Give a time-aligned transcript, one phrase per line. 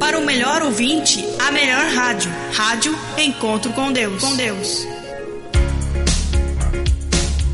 [0.00, 2.30] Para o melhor ouvinte, a melhor rádio.
[2.52, 4.20] Rádio Encontro com Deus.
[4.20, 4.86] Com Deus.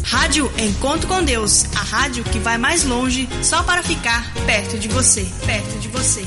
[0.03, 4.89] Rádio Encontro com Deus, a rádio que vai mais longe só para ficar perto de
[4.89, 6.27] você, perto de você.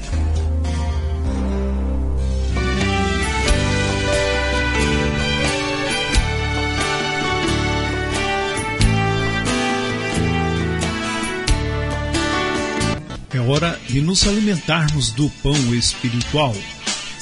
[13.51, 16.55] Hora de nos alimentarmos do pão espiritual.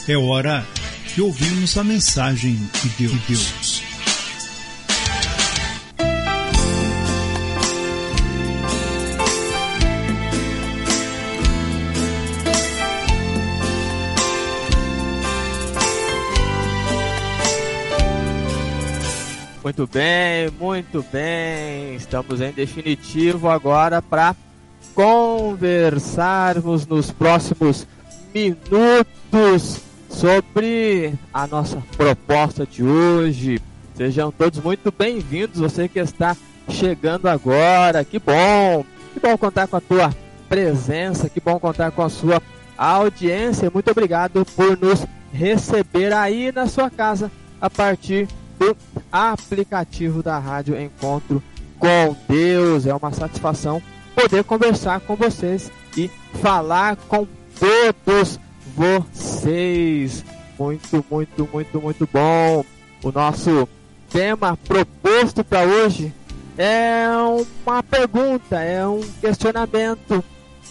[0.07, 0.63] É hora
[1.15, 3.81] de ouvirmos a mensagem de Deus.
[19.63, 21.95] Muito bem, muito bem.
[21.95, 24.35] Estamos em definitivo agora para
[24.99, 27.87] conversarmos nos próximos
[28.35, 29.79] minutos
[30.09, 33.61] sobre a nossa proposta de hoje.
[33.95, 36.35] Sejam todos muito bem-vindos, você que está
[36.67, 38.03] chegando agora.
[38.03, 38.83] Que bom!
[39.13, 40.13] Que bom contar com a tua
[40.49, 42.41] presença, que bom contar com a sua
[42.77, 43.71] audiência.
[43.73, 47.31] Muito obrigado por nos receber aí na sua casa
[47.61, 48.27] a partir
[48.59, 48.75] do
[49.09, 51.41] aplicativo da Rádio Encontro
[51.79, 52.85] com Deus.
[52.85, 53.81] É uma satisfação
[54.15, 56.09] poder conversar com vocês e
[56.41, 57.27] falar com
[57.59, 58.39] todos
[58.75, 60.23] vocês.
[60.57, 62.65] Muito, muito, muito, muito bom.
[63.03, 63.67] O nosso
[64.09, 66.13] tema proposto para hoje
[66.57, 67.07] é
[67.65, 70.23] uma pergunta, é um questionamento,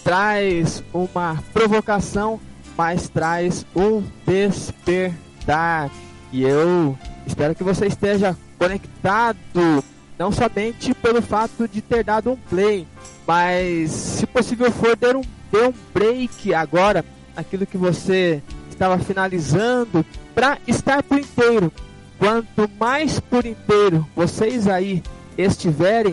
[0.03, 2.39] traz uma provocação,
[2.77, 5.89] mas traz um despertar.
[6.31, 6.95] E eu
[7.25, 9.83] espero que você esteja conectado,
[10.17, 12.85] não somente pelo fato de ter dado um play,
[13.29, 17.05] mas se possível for, dê um, dê um break agora,
[17.37, 18.41] aquilo que você
[18.71, 20.03] estava finalizando,
[20.33, 21.71] para estar por inteiro.
[22.17, 25.03] Quanto mais por inteiro vocês aí
[25.37, 26.11] estiverem,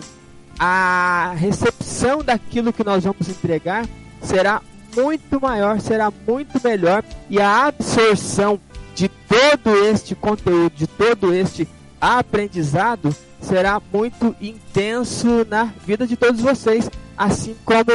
[0.59, 3.87] a recepção daquilo que nós vamos entregar
[4.21, 4.61] será
[4.95, 8.59] muito maior, será muito melhor e a absorção
[8.93, 11.67] de todo este conteúdo, de todo este
[11.99, 13.09] aprendizado
[13.41, 16.87] será muito intenso na vida de todos vocês
[17.17, 17.91] assim como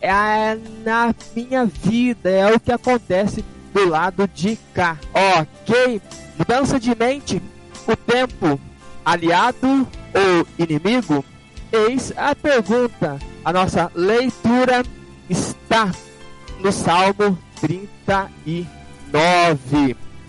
[0.00, 4.98] é na minha vida, é o que acontece do lado de cá.
[5.12, 6.00] Ok?
[6.38, 7.42] Mudança de mente,
[7.86, 8.58] o tempo,
[9.04, 11.24] aliado ou inimigo?
[11.70, 13.18] Eis a pergunta.
[13.44, 14.82] A nossa leitura
[15.28, 15.92] está
[16.60, 18.66] no Salmo 39.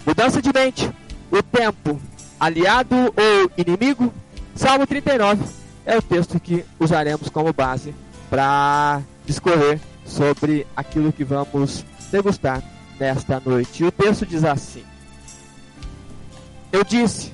[0.05, 0.91] Mudança de mente,
[1.31, 1.99] o tempo,
[2.39, 4.13] aliado ou inimigo?
[4.55, 5.43] Salmo 39
[5.85, 7.93] é o texto que usaremos como base
[8.33, 12.63] para discorrer sobre aquilo que vamos degustar
[12.99, 13.83] nesta noite.
[13.83, 14.83] E o texto diz assim:
[16.71, 17.31] Eu disse,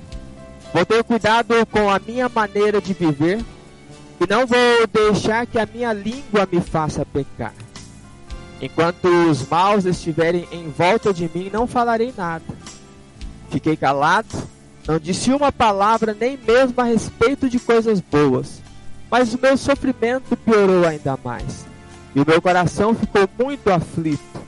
[0.74, 3.40] vou ter cuidado com a minha maneira de viver
[4.19, 7.54] e não vou deixar que a minha língua me faça pecar.
[8.62, 12.44] Enquanto os maus estiverem em volta de mim, não falarei nada.
[13.50, 14.36] Fiquei calado,
[14.86, 18.68] não disse uma palavra nem mesmo a respeito de coisas boas.
[19.10, 21.66] Mas o meu sofrimento piorou ainda mais,
[22.16, 24.40] e o meu coração ficou muito aflito.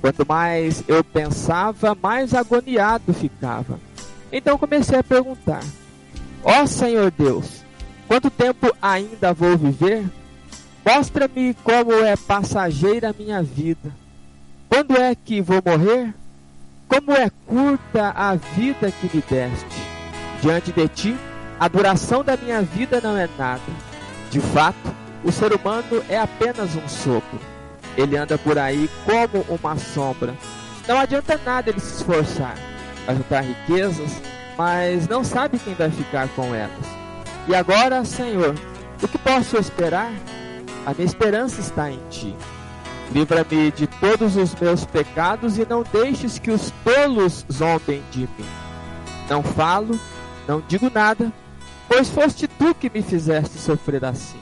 [0.00, 3.80] Quanto mais eu pensava, mais agoniado ficava.
[4.30, 5.62] Então comecei a perguntar:
[6.42, 7.64] Ó oh, Senhor Deus,
[8.06, 10.04] quanto tempo ainda vou viver?
[10.84, 13.90] Mostra-me como é passageira a minha vida.
[14.68, 16.12] Quando é que vou morrer?
[16.86, 19.94] Como é curta a vida que me deste.
[20.42, 21.16] Diante de ti,
[21.58, 23.62] a duração da minha vida não é nada.
[24.34, 24.92] De fato,
[25.22, 27.38] o ser humano é apenas um sopro.
[27.96, 30.34] Ele anda por aí como uma sombra.
[30.88, 32.56] Não adianta nada ele se esforçar.
[33.06, 34.20] Vai juntar riquezas,
[34.58, 36.84] mas não sabe quem vai ficar com elas.
[37.46, 38.56] E agora, Senhor,
[39.00, 40.10] o que posso esperar?
[40.84, 42.34] A minha esperança está em ti.
[43.12, 48.48] Livra-me de todos os meus pecados e não deixes que os tolos zombem de mim.
[49.30, 49.96] Não falo,
[50.48, 51.32] não digo nada,
[51.88, 54.38] pois foste tu que me fizeste sofrer assim.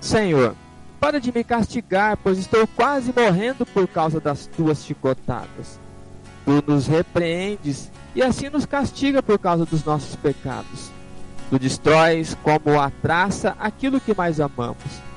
[0.00, 0.54] Senhor,
[0.98, 5.78] para de me castigar, pois estou quase morrendo por causa das tuas chicotadas.
[6.44, 10.90] Tu nos repreendes e assim nos castiga por causa dos nossos pecados.
[11.48, 15.10] Tu destróis como a traça aquilo que mais amamos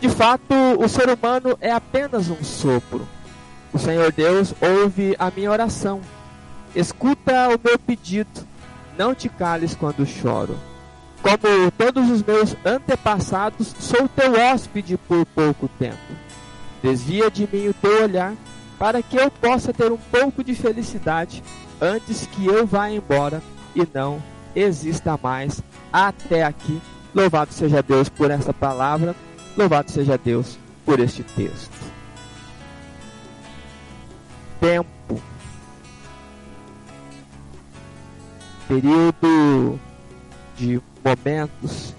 [0.00, 3.06] de fato, o ser humano é apenas um sopro.
[3.72, 6.00] O Senhor Deus ouve a minha oração.
[6.74, 8.46] Escuta o meu pedido.
[8.98, 10.56] Não te cales quando choro.
[11.22, 15.96] Como todos os meus antepassados, sou teu hóspede por pouco tempo.
[16.82, 18.34] Desvia de mim o teu olhar,
[18.78, 21.42] para que eu possa ter um pouco de felicidade
[21.80, 23.42] antes que eu vá embora
[23.74, 24.22] e não
[24.54, 26.80] exista mais até aqui.
[27.14, 29.14] Louvado seja Deus por essa palavra
[29.56, 31.70] Louvado seja Deus por este texto.
[34.60, 35.22] Tempo.
[38.68, 39.80] Período
[40.56, 41.94] de momentos.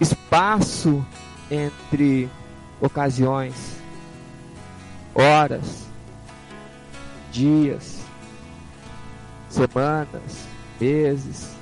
[0.00, 1.04] Espaço
[1.50, 2.30] entre
[2.80, 3.76] ocasiões.
[5.14, 5.86] Horas.
[7.32, 8.00] Dias.
[9.48, 10.46] Semanas.
[10.80, 11.56] Meses.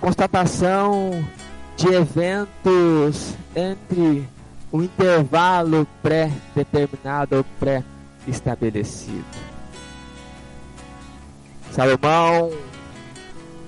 [0.00, 1.26] Constatação
[1.76, 4.28] de eventos entre
[4.70, 9.24] o intervalo pré-determinado ou pré-estabelecido.
[11.70, 12.50] Salomão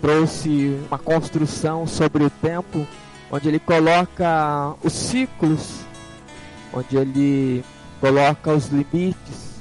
[0.05, 2.87] trouxe uma construção sobre o tempo,
[3.31, 5.81] onde ele coloca os ciclos,
[6.75, 7.65] onde ele
[8.03, 9.55] coloca os limites,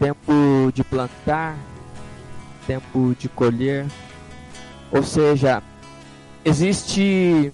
[0.00, 0.32] tempo
[0.74, 1.56] de plantar,
[2.66, 3.86] tempo de colher,
[4.90, 5.62] ou seja,
[6.46, 7.52] Existe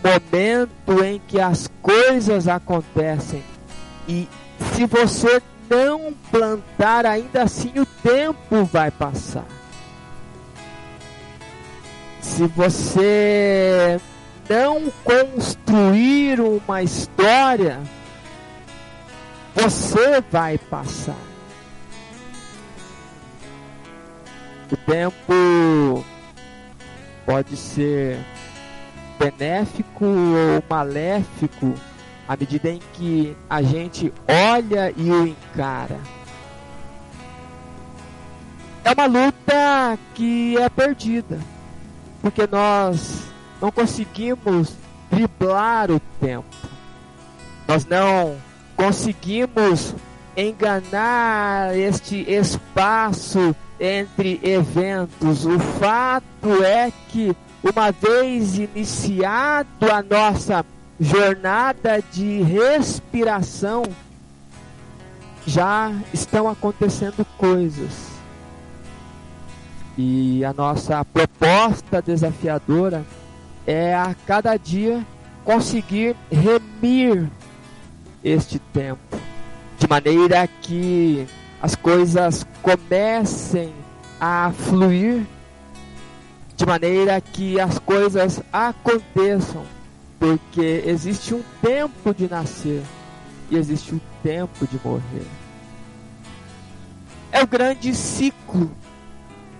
[0.00, 3.42] momento em que as coisas acontecem
[4.08, 4.28] e
[4.72, 9.59] se você não plantar, ainda assim o tempo vai passar.
[12.30, 14.00] Se você
[14.48, 17.80] não construir uma história,
[19.54, 21.16] você vai passar.
[24.70, 26.04] O tempo
[27.26, 28.24] pode ser
[29.18, 31.74] benéfico ou maléfico
[32.28, 35.98] à medida em que a gente olha e o encara.
[38.84, 41.38] É uma luta que é perdida,
[42.20, 43.22] porque nós
[43.60, 44.74] não conseguimos
[45.10, 46.46] driblar o tempo,
[47.66, 48.36] nós não
[48.76, 49.94] conseguimos
[50.36, 55.44] enganar este espaço entre eventos.
[55.44, 60.64] O fato é que, uma vez iniciado a nossa
[60.98, 63.82] jornada de respiração,
[65.46, 68.09] já estão acontecendo coisas.
[70.02, 73.04] E a nossa proposta desafiadora
[73.66, 75.06] é a cada dia
[75.44, 77.30] conseguir remir
[78.24, 79.18] este tempo,
[79.78, 81.26] de maneira que
[81.60, 83.74] as coisas comecem
[84.18, 85.26] a fluir
[86.56, 89.66] de maneira que as coisas aconteçam,
[90.18, 92.82] porque existe um tempo de nascer
[93.50, 95.26] e existe um tempo de morrer.
[97.30, 98.70] É o grande ciclo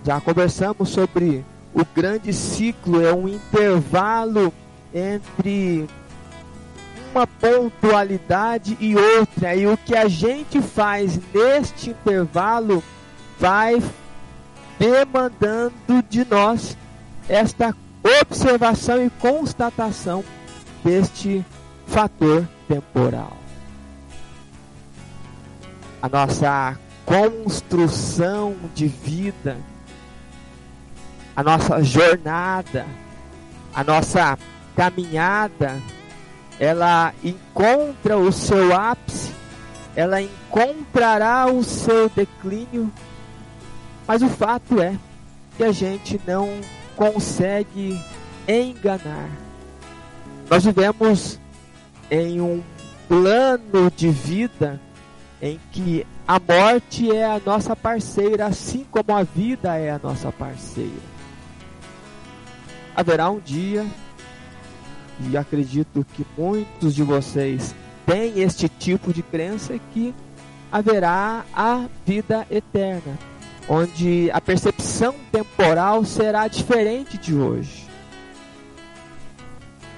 [0.03, 4.51] Já conversamos sobre o grande ciclo, é um intervalo
[4.93, 5.87] entre
[7.13, 12.83] uma pontualidade e outra, e o que a gente faz neste intervalo
[13.39, 13.81] vai
[14.79, 16.75] demandando de nós
[17.29, 17.75] esta
[18.21, 20.23] observação e constatação
[20.83, 21.45] deste
[21.85, 23.37] fator temporal.
[26.01, 29.57] A nossa construção de vida,
[31.35, 32.85] a nossa jornada,
[33.73, 34.37] a nossa
[34.75, 35.81] caminhada,
[36.59, 39.33] ela encontra o seu ápice,
[39.95, 42.91] ela encontrará o seu declínio,
[44.07, 44.97] mas o fato é
[45.57, 46.49] que a gente não
[46.95, 47.99] consegue
[48.47, 49.29] enganar.
[50.49, 51.39] Nós vivemos
[52.09, 52.61] em um
[53.07, 54.79] plano de vida
[55.41, 60.31] em que a morte é a nossa parceira, assim como a vida é a nossa
[60.31, 61.10] parceira.
[62.95, 63.85] Haverá um dia,
[65.19, 70.13] e acredito que muitos de vocês têm este tipo de crença, que
[70.71, 73.17] haverá a vida eterna,
[73.67, 77.87] onde a percepção temporal será diferente de hoje.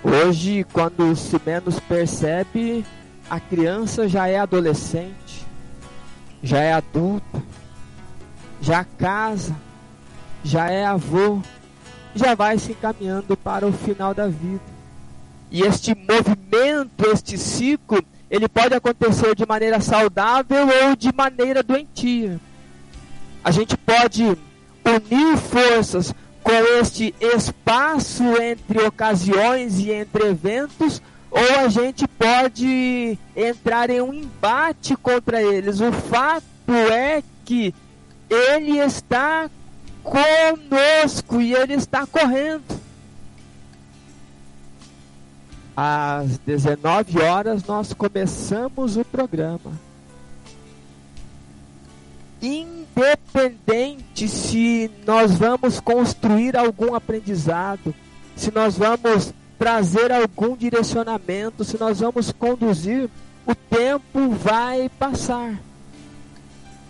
[0.04, 2.86] Hoje, quando se menos percebe,
[3.30, 5.46] a criança já é adolescente,
[6.42, 7.42] já é adulta,
[8.62, 9.56] já casa,
[10.44, 11.42] já é avô,
[12.16, 14.62] já vai se encaminhando para o final da vida.
[15.52, 22.40] E este movimento, este ciclo, ele pode acontecer de maneira saudável ou de maneira doentia.
[23.44, 31.02] A gente pode unir forças com este espaço entre ocasiões e entre eventos,
[31.32, 35.80] ou a gente pode entrar em um embate contra eles.
[35.80, 37.74] O fato é que
[38.30, 39.50] ele está
[40.04, 42.84] conosco e ele está correndo.
[45.76, 49.72] Às 19 horas nós começamos o programa.
[52.42, 57.96] Independente se nós vamos construir algum aprendizado,
[58.36, 63.10] se nós vamos trazer algum direcionamento, se nós vamos conduzir,
[63.46, 65.58] o tempo vai passar.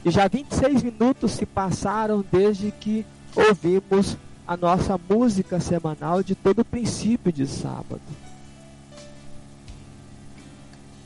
[0.05, 3.05] E já 26 minutos se passaram desde que
[3.35, 8.01] ouvimos a nossa música semanal de todo o princípio de sábado.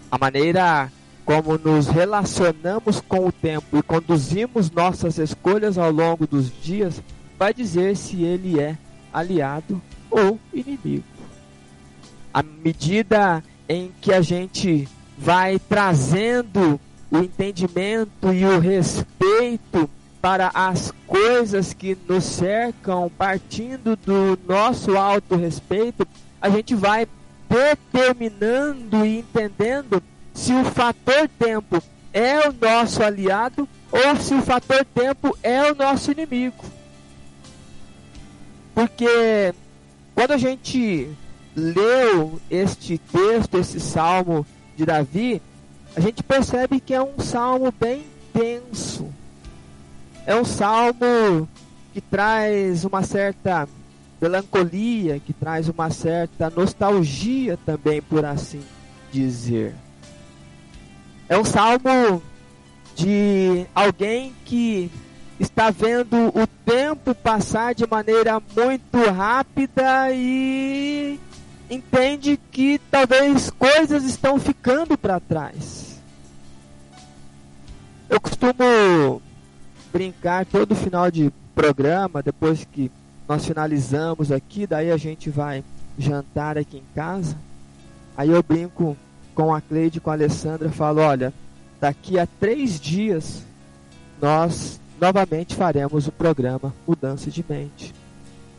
[0.09, 0.91] A maneira
[1.27, 7.03] como nos relacionamos com o tempo e conduzimos nossas escolhas ao longo dos dias
[7.37, 8.77] vai dizer se ele é
[9.13, 11.03] aliado ou inimigo.
[12.33, 14.87] À medida em que a gente
[15.17, 16.79] vai trazendo
[17.11, 19.89] o entendimento e o respeito
[20.21, 26.07] para as coisas que nos cercam, partindo do nosso autorrespeito,
[26.41, 27.07] a gente vai
[27.49, 34.83] determinando e entendendo se o fator tempo é o nosso aliado ou se o fator
[34.85, 36.65] tempo é o nosso inimigo.
[38.73, 39.53] Porque
[40.13, 41.09] quando a gente
[41.55, 44.45] leu este texto, esse salmo
[44.75, 45.41] de Davi,
[45.97, 49.11] a gente percebe que é um salmo bem tenso.
[50.27, 51.49] É um salmo
[51.91, 53.67] que traz uma certa
[54.21, 58.61] melancolia, que traz uma certa nostalgia também, por assim
[59.11, 59.73] dizer.
[61.27, 62.21] É um salmo
[62.95, 64.91] de alguém que
[65.39, 71.19] está vendo o tempo passar de maneira muito rápida e
[71.67, 75.76] entende que talvez coisas estão ficando para trás.
[78.09, 79.21] Eu costumo
[79.91, 82.91] brincar todo final de programa, depois que
[83.27, 85.63] nós finalizamos aqui, daí a gente vai
[85.97, 87.37] jantar aqui em casa.
[88.15, 88.95] Aí eu brinco
[89.35, 91.33] com a Cleide, com a Alessandra, falo, olha,
[91.79, 93.43] daqui a três dias
[94.21, 97.93] nós novamente faremos o programa Mudança de Mente.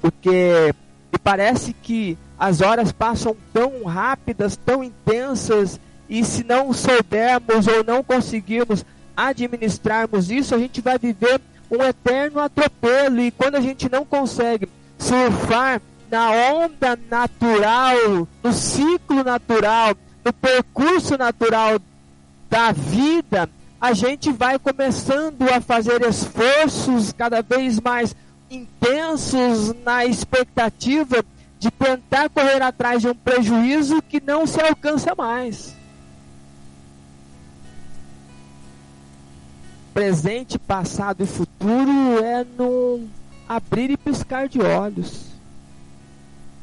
[0.00, 0.74] Porque
[1.12, 7.82] me parece que as horas passam tão rápidas, tão intensas, e se não soubermos ou
[7.82, 8.84] não conseguirmos
[9.26, 13.20] administrarmos isso, a gente vai viver um eterno atropelo.
[13.20, 21.18] E quando a gente não consegue surfar na onda natural, no ciclo natural, no percurso
[21.18, 21.80] natural
[22.48, 28.14] da vida, a gente vai começando a fazer esforços cada vez mais
[28.50, 31.24] intensos na expectativa
[31.58, 35.77] de tentar correr atrás de um prejuízo que não se alcança mais.
[39.98, 43.08] Presente, passado e futuro é num
[43.48, 45.24] abrir e piscar de olhos.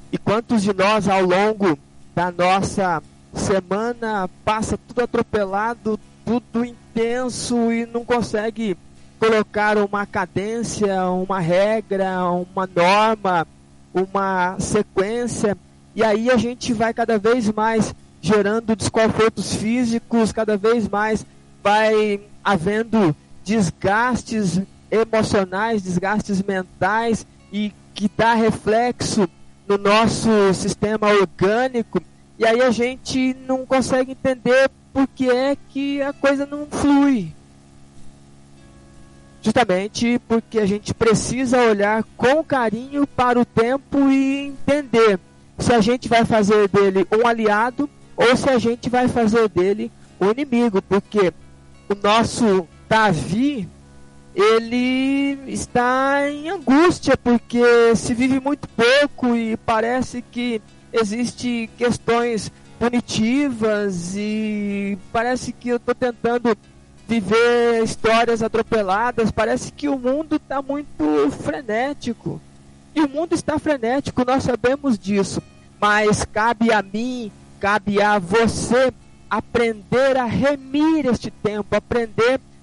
[0.10, 1.78] E quantos de nós ao longo
[2.16, 8.78] da nossa semana passa tudo atropelado, tudo intenso e não consegue
[9.20, 13.46] colocar uma cadência, uma regra, uma norma,
[13.94, 15.58] uma sequência,
[15.94, 21.26] e aí a gente vai cada vez mais gerando desconfortos físicos, cada vez mais
[21.62, 23.14] vai havendo
[23.46, 24.60] desgastes
[24.92, 29.30] emocionais, desgastes mentais e que dá reflexo
[29.68, 32.02] no nosso sistema orgânico.
[32.38, 37.34] E aí a gente não consegue entender por que é que a coisa não flui.
[39.42, 45.20] Justamente porque a gente precisa olhar com carinho para o tempo e entender
[45.60, 47.88] se a gente vai fazer dele um aliado
[48.18, 51.32] ou se a gente vai fazer dele um inimigo, porque
[51.88, 53.68] o nosso Davi
[54.36, 60.62] ele está em angústia porque se vive muito pouco e parece que
[60.92, 66.58] existe questões punitivas e parece que eu estou tentando
[67.08, 69.32] viver histórias atropeladas.
[69.32, 72.42] Parece que o mundo está muito frenético.
[72.94, 75.42] E o mundo está frenético, nós sabemos disso.
[75.80, 78.94] Mas cabe a mim, cabe a você
[79.30, 82.55] aprender a remir este tempo, aprender a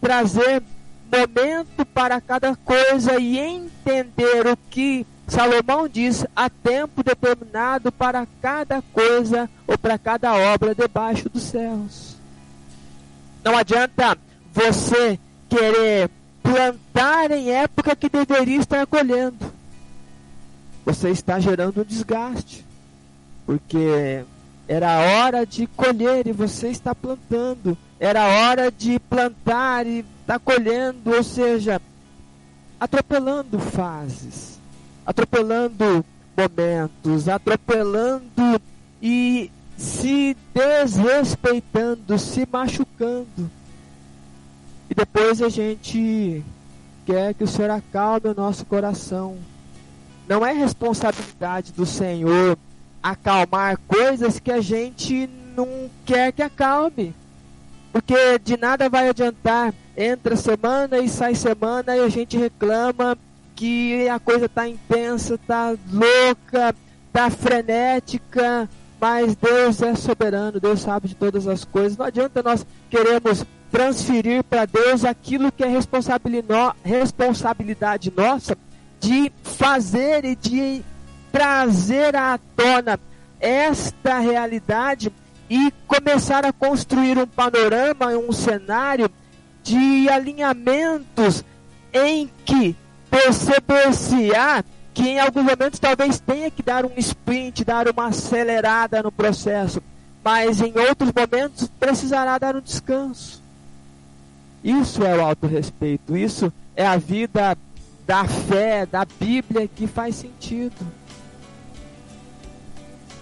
[0.00, 0.62] trazer
[1.10, 8.82] momento para cada coisa e entender o que Salomão diz: há tempo determinado para cada
[8.92, 12.16] coisa ou para cada obra debaixo dos céus.
[13.44, 14.18] Não adianta
[14.52, 16.10] você querer
[16.42, 19.52] plantar em época que deveria estar colhendo.
[20.84, 22.64] Você está gerando um desgaste.
[23.44, 24.24] Porque
[24.66, 27.76] era hora de colher e você está plantando.
[27.98, 31.80] Era hora de plantar e está colhendo, ou seja,
[32.78, 34.58] atropelando fases,
[35.06, 36.04] atropelando
[36.36, 38.60] momentos, atropelando
[39.00, 43.50] e se desrespeitando, se machucando.
[44.90, 46.44] E depois a gente
[47.06, 49.36] quer que o Senhor acalme o nosso coração.
[50.28, 52.58] Não é responsabilidade do Senhor
[53.02, 57.14] acalmar coisas que a gente não quer que acalme.
[57.96, 59.72] Porque de nada vai adiantar.
[59.96, 63.16] Entra semana e sai semana e a gente reclama
[63.54, 66.74] que a coisa tá intensa, tá louca,
[67.10, 68.68] tá frenética,
[69.00, 71.96] mas Deus é soberano, Deus sabe de todas as coisas.
[71.96, 75.78] Não adianta nós queremos transferir para Deus aquilo que é
[76.84, 78.58] responsabilidade nossa
[79.00, 80.82] de fazer e de
[81.32, 83.00] trazer à tona
[83.40, 85.10] esta realidade
[85.48, 89.10] e começar a construir um panorama, um cenário
[89.62, 91.44] de alinhamentos
[91.92, 92.76] em que
[93.10, 99.12] perceber-se-á que em alguns momentos talvez tenha que dar um sprint, dar uma acelerada no
[99.12, 99.82] processo,
[100.24, 103.42] mas em outros momentos precisará dar um descanso.
[104.64, 107.56] Isso é o autorrespeito, isso é a vida
[108.06, 110.86] da fé, da Bíblia que faz sentido.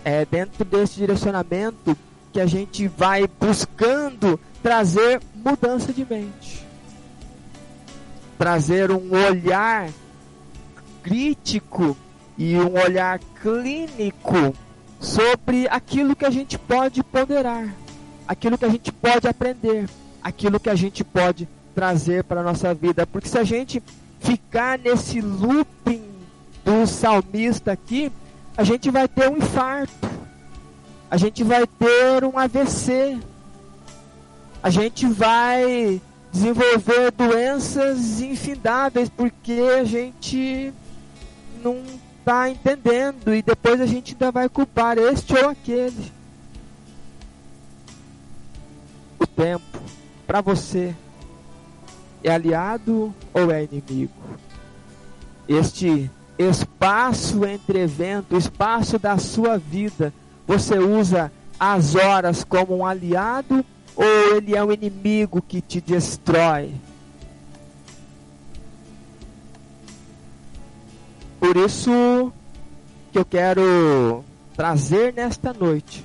[0.04, 1.96] É dentro desse direcionamento
[2.34, 6.66] que a gente vai buscando trazer mudança de mente,
[8.36, 9.88] trazer um olhar
[11.00, 11.96] crítico
[12.36, 14.52] e um olhar clínico
[14.98, 17.72] sobre aquilo que a gente pode ponderar,
[18.26, 19.88] aquilo que a gente pode aprender,
[20.20, 23.06] aquilo que a gente pode trazer para a nossa vida.
[23.06, 23.80] Porque se a gente
[24.18, 26.02] ficar nesse looping
[26.64, 28.10] do salmista aqui,
[28.56, 30.23] a gente vai ter um infarto,
[31.10, 33.18] a gente vai ter um AVC,
[34.62, 36.00] a gente vai
[36.32, 40.72] desenvolver doenças infindáveis porque a gente
[41.62, 41.82] não
[42.18, 46.12] está entendendo e depois a gente ainda vai culpar este ou aquele.
[49.20, 49.78] O tempo
[50.26, 50.94] para você
[52.24, 54.12] é aliado ou é inimigo?
[55.46, 60.12] Este espaço entre eventos, espaço da sua vida,
[60.46, 63.64] você usa as horas como um aliado
[63.96, 66.74] ou ele é um inimigo que te destrói?
[71.38, 72.32] Por isso
[73.12, 74.24] que eu quero
[74.56, 76.04] trazer nesta noite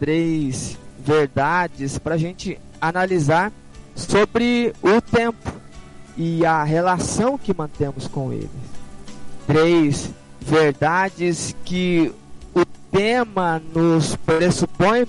[0.00, 3.52] três verdades para a gente analisar
[3.94, 5.52] sobre o tempo
[6.16, 8.50] e a relação que mantemos com ele.
[9.46, 12.12] Três verdades que
[12.94, 15.04] tema nos pressupõe,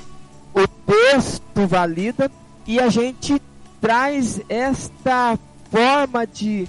[0.55, 2.31] o texto valida
[2.65, 3.39] e a gente
[3.79, 5.37] traz esta
[5.69, 6.67] forma de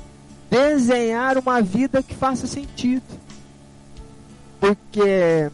[0.50, 3.02] desenhar uma vida que faça sentido.
[4.60, 5.50] Porque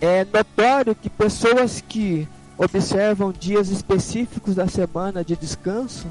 [0.00, 6.06] é notório que pessoas que observam dias específicos da semana de descanso,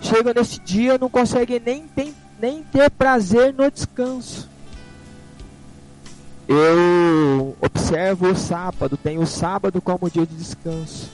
[0.00, 1.84] chegam nesse dia não conseguem nem,
[2.40, 4.48] nem ter prazer no descanso.
[6.48, 11.10] Eu observo o sábado, tenho o sábado como dia de descanso.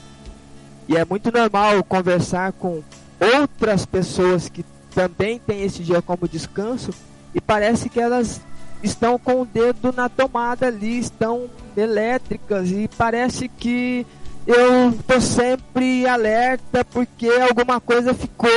[0.88, 2.82] E é muito normal conversar com
[3.20, 4.64] outras pessoas que
[4.94, 6.92] também têm esse dia como descanso
[7.34, 8.40] e parece que elas
[8.82, 14.06] estão com o dedo na tomada ali, estão elétricas e parece que
[14.46, 18.50] eu tô sempre alerta porque alguma coisa ficou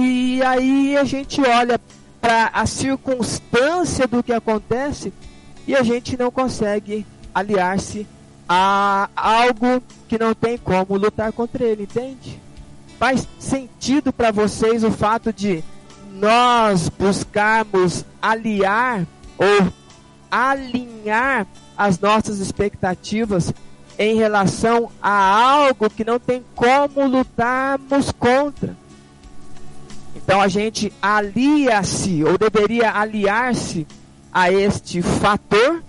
[0.00, 1.80] e aí a gente olha
[2.20, 5.12] para a circunstância do que acontece
[5.66, 8.06] e a gente não consegue aliar-se
[8.48, 12.40] a algo que não tem como lutar contra ele, entende?
[12.98, 15.62] Faz sentido para vocês o fato de
[16.12, 19.04] nós buscarmos aliar
[19.36, 19.72] ou
[20.30, 23.52] alinhar as nossas expectativas
[23.98, 28.76] em relação a algo que não tem como lutarmos contra.
[30.14, 33.86] Então a gente alia-se, ou deveria aliar-se
[34.36, 35.82] a este fator,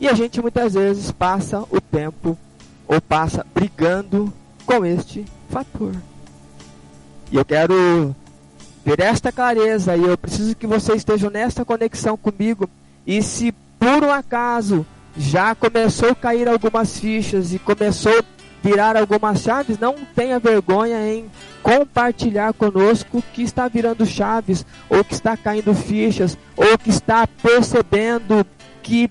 [0.00, 2.36] e a gente muitas vezes passa o tempo
[2.88, 4.32] ou passa brigando
[4.66, 5.94] com este fator.
[7.30, 8.12] E eu quero
[8.84, 12.68] ter esta clareza e eu preciso que vocês estejam nesta conexão comigo.
[13.06, 14.84] E se por um acaso
[15.16, 18.24] já começou a cair algumas fichas e começou a
[18.64, 21.30] virar algumas chaves, não tenha vergonha em
[21.66, 28.46] compartilhar conosco que está virando chaves, ou que está caindo fichas, ou que está percebendo
[28.84, 29.10] que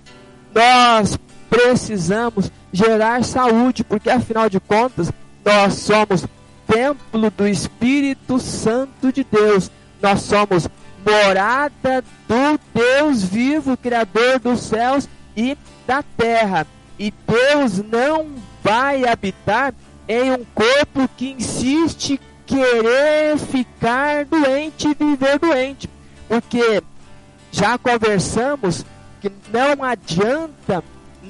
[0.54, 5.12] nós precisamos gerar saúde, porque afinal de contas,
[5.44, 6.26] nós somos
[6.66, 9.70] templo do Espírito Santo de Deus.
[10.02, 10.70] Nós somos
[11.06, 16.66] morada do Deus vivo, Criador dos céus e da terra.
[16.98, 18.28] E Deus não
[18.64, 19.74] vai habitar
[20.08, 25.90] em um corpo que insiste querer ficar doente e viver doente.
[26.28, 26.82] Porque
[27.52, 28.86] já conversamos
[29.22, 30.84] que não adianta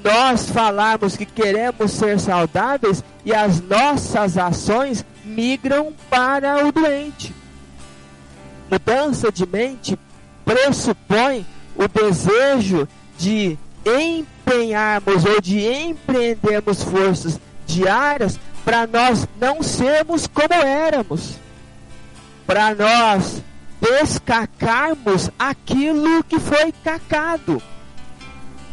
[0.04, 7.34] nós falarmos que queremos ser saudáveis e as nossas ações migram para o doente.
[8.70, 9.98] Mudança de mente
[10.44, 20.54] pressupõe o desejo de empenharmos ou de empreendermos forças diárias para nós não sermos como
[20.54, 21.36] éramos,
[22.48, 23.44] para nós
[23.80, 27.62] descacarmos aquilo que foi cacado.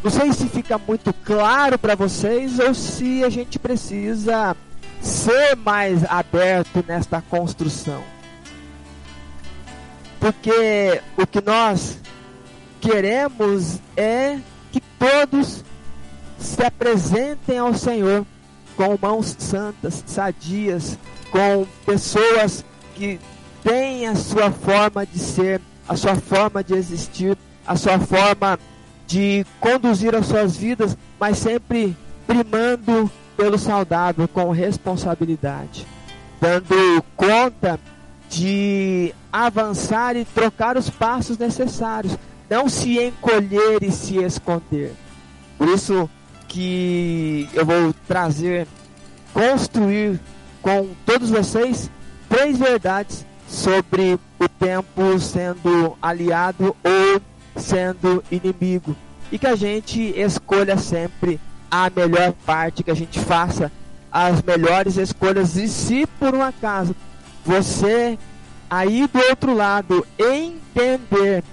[0.03, 4.57] Não sei se fica muito claro para vocês ou se a gente precisa
[4.99, 8.03] ser mais aberto nesta construção.
[10.19, 11.99] Porque o que nós
[12.81, 14.39] queremos é
[14.71, 15.63] que todos
[16.39, 18.25] se apresentem ao Senhor
[18.75, 20.97] com mãos santas, sadias,
[21.31, 22.63] com pessoas
[22.95, 23.19] que
[23.63, 28.59] têm a sua forma de ser, a sua forma de existir, a sua forma
[29.07, 35.87] de conduzir as suas vidas, mas sempre primando pelo saudável, com responsabilidade,
[36.39, 37.79] dando conta
[38.29, 42.17] de avançar e trocar os passos necessários,
[42.49, 44.93] não se encolher e se esconder.
[45.57, 46.09] Por isso
[46.53, 48.67] que eu vou trazer,
[49.33, 50.19] construir
[50.61, 51.89] com todos vocês
[52.29, 57.21] três verdades sobre o tempo sendo aliado ou
[57.59, 58.95] sendo inimigo.
[59.31, 63.71] E que a gente escolha sempre a melhor parte, que a gente faça
[64.11, 65.57] as melhores escolhas.
[65.57, 66.95] E se por um acaso
[67.43, 68.19] você
[68.69, 71.43] aí do outro lado entender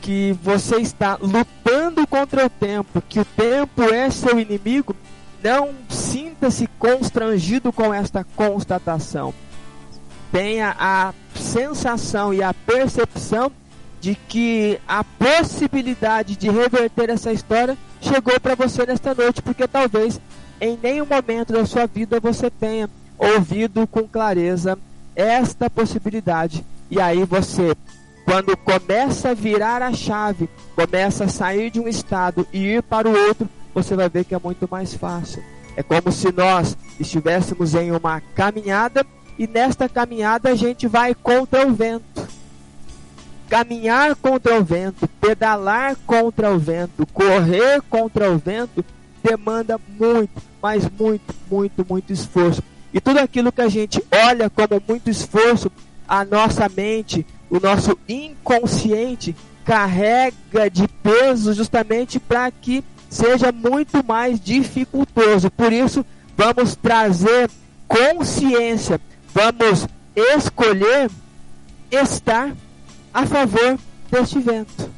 [0.00, 4.94] que você está lutando contra o tempo, que o tempo é seu inimigo,
[5.42, 9.32] não sinta-se constrangido com esta constatação.
[10.32, 13.50] Tenha a sensação e a percepção
[14.00, 20.20] de que a possibilidade de reverter essa história chegou para você nesta noite, porque talvez
[20.60, 24.78] em nenhum momento da sua vida você tenha ouvido com clareza
[25.14, 26.64] esta possibilidade.
[26.90, 27.74] E aí você,
[28.30, 33.08] quando começa a virar a chave, começa a sair de um estado e ir para
[33.08, 35.42] o outro, você vai ver que é muito mais fácil.
[35.76, 39.04] É como se nós estivéssemos em uma caminhada
[39.36, 42.28] e nesta caminhada a gente vai contra o vento
[43.48, 48.84] caminhar contra o vento, pedalar contra o vento, correr contra o vento,
[49.24, 52.62] demanda muito, mas muito, muito, muito esforço.
[52.94, 55.68] E tudo aquilo que a gente olha como muito esforço,
[56.06, 59.34] a nossa mente o nosso inconsciente
[59.64, 65.50] carrega de peso justamente para que seja muito mais dificultoso.
[65.50, 67.50] Por isso, vamos trazer
[67.88, 69.00] consciência,
[69.34, 71.10] vamos escolher
[71.90, 72.54] estar
[73.12, 73.78] a favor
[74.10, 74.88] deste vento.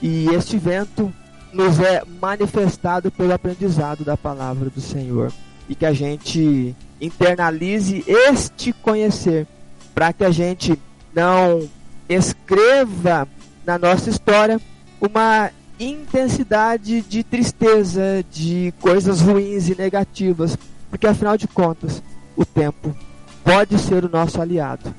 [0.00, 1.12] E este vento
[1.52, 5.32] nos é manifestado pelo aprendizado da palavra do Senhor.
[5.68, 9.46] E que a gente internalize este conhecer,
[9.94, 10.78] para que a gente
[11.14, 11.68] não
[12.08, 13.28] escreva
[13.64, 14.60] na nossa história
[15.00, 20.56] uma intensidade de tristeza, de coisas ruins e negativas,
[20.90, 22.02] porque afinal de contas,
[22.36, 22.94] o tempo
[23.42, 24.94] pode ser o nosso aliado,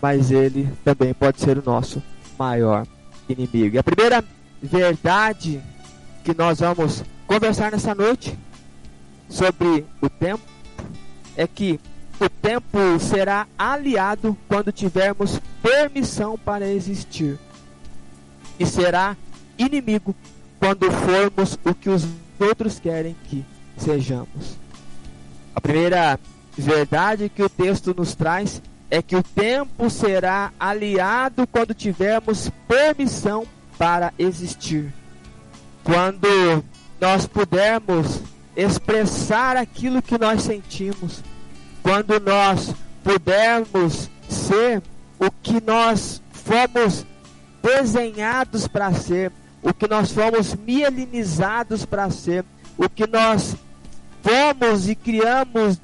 [0.00, 2.02] mas ele também pode ser o nosso
[2.38, 2.86] maior
[3.28, 3.76] inimigo.
[3.76, 4.24] E a primeira
[4.62, 5.60] verdade
[6.24, 8.36] que nós vamos conversar nessa noite
[9.28, 10.42] sobre o tempo
[11.36, 11.78] é que
[12.20, 17.38] o tempo será aliado quando tivermos permissão para existir,
[18.58, 19.16] e será
[19.58, 20.14] inimigo
[20.58, 22.06] quando formos o que os
[22.38, 23.44] outros querem que
[23.76, 24.56] sejamos.
[25.54, 26.18] A primeira
[26.56, 33.46] verdade que o texto nos traz é que o tempo será aliado quando tivermos permissão
[33.76, 34.92] para existir.
[35.82, 36.64] Quando
[37.00, 38.20] nós pudermos
[38.56, 41.22] expressar aquilo que nós sentimos,
[41.86, 44.82] quando nós pudermos ser
[45.20, 47.06] o que nós fomos
[47.62, 49.30] desenhados para ser,
[49.62, 52.44] o que nós fomos mielinizados para ser,
[52.76, 53.54] o que nós
[54.20, 55.80] fomos e criamos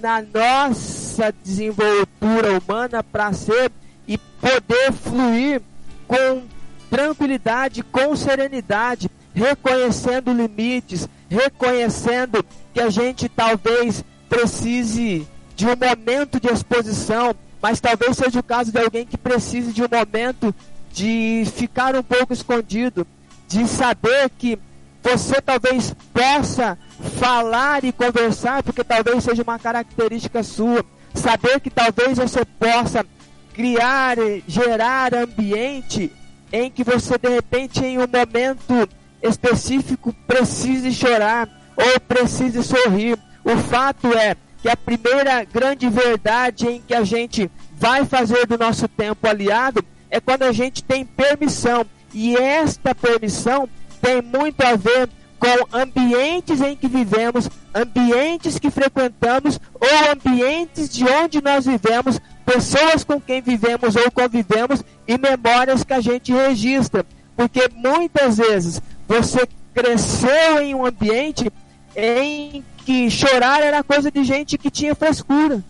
[0.00, 3.70] na nossa desenvoltura humana para ser
[4.08, 5.60] e poder fluir
[6.08, 6.44] com
[6.88, 15.28] tranquilidade, com serenidade, reconhecendo limites, reconhecendo que a gente talvez precise
[15.62, 19.80] de um momento de exposição, mas talvez seja o caso de alguém que precise de
[19.80, 20.52] um momento
[20.92, 23.06] de ficar um pouco escondido,
[23.46, 24.58] de saber que
[25.00, 26.76] você talvez possa
[27.20, 30.84] falar e conversar, porque talvez seja uma característica sua.
[31.14, 33.06] Saber que talvez você possa
[33.54, 34.16] criar,
[34.48, 36.10] gerar ambiente
[36.52, 38.88] em que você de repente em um momento
[39.22, 43.16] específico precise chorar ou precise sorrir.
[43.44, 48.56] O fato é que a primeira grande verdade em que a gente vai fazer do
[48.56, 51.84] nosso tempo aliado é quando a gente tem permissão.
[52.14, 53.68] E esta permissão
[54.00, 61.04] tem muito a ver com ambientes em que vivemos, ambientes que frequentamos ou ambientes de
[61.04, 67.04] onde nós vivemos, pessoas com quem vivemos ou convivemos e memórias que a gente registra.
[67.34, 71.50] Porque muitas vezes você cresceu em um ambiente
[71.96, 75.62] em que chorar era coisa de gente que tinha frescura,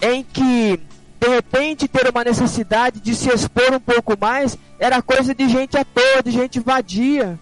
[0.00, 0.80] em que
[1.20, 5.76] de repente ter uma necessidade de se expor um pouco mais era coisa de gente
[5.76, 7.38] à toa, de gente vadia.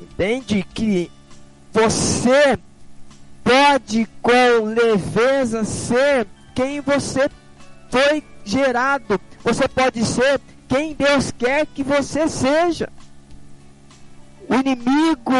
[0.00, 1.10] Entende que
[1.72, 2.58] você
[3.42, 7.28] pode com leveza ser quem você
[7.90, 9.20] foi gerado.
[9.42, 12.88] Você pode ser quem Deus quer que você seja.
[14.48, 15.32] O inimigo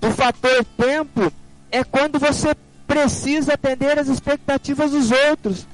[0.00, 1.32] do fator tempo
[1.76, 2.54] é quando você
[2.86, 5.66] precisa atender as expectativas dos outros.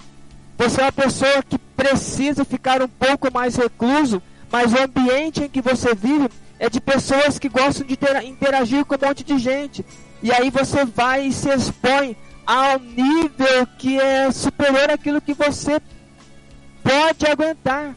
[0.59, 5.49] Você é uma pessoa que precisa ficar um pouco mais recluso, mas o ambiente em
[5.49, 9.39] que você vive é de pessoas que gostam de ter, interagir com um monte de
[9.39, 9.85] gente.
[10.23, 15.81] E aí você vai e se expõe ao nível que é superior àquilo que você
[16.83, 17.95] pode aguentar.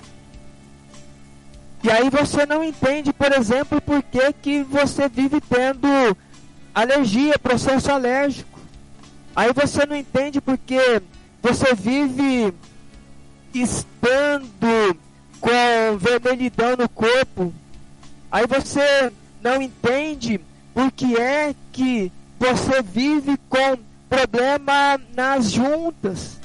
[1.84, 6.16] E aí você não entende, por exemplo, por que, que você vive tendo
[6.76, 8.60] alergia, processo alérgico.
[9.34, 11.02] Aí você não entende porque
[11.42, 12.54] você vive
[13.54, 14.98] estando
[15.40, 17.54] com vermelhidão no corpo.
[18.30, 19.12] Aí você
[19.42, 20.42] não entende
[20.74, 23.78] por que é que você vive com
[24.10, 26.38] problema nas juntas.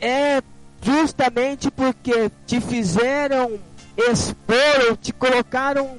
[0.00, 0.42] É
[0.82, 3.58] justamente porque te fizeram
[3.96, 5.98] expor ou te colocaram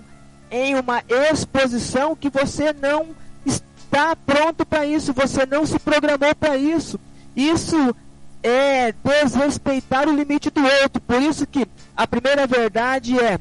[0.51, 3.07] em uma exposição que você não
[3.45, 6.99] está pronto para isso, você não se programou para isso.
[7.35, 7.95] Isso
[8.41, 11.01] é desrespeitar o limite do outro.
[11.01, 13.39] Por isso que a primeira verdade é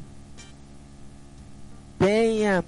[1.97, 2.63] tenha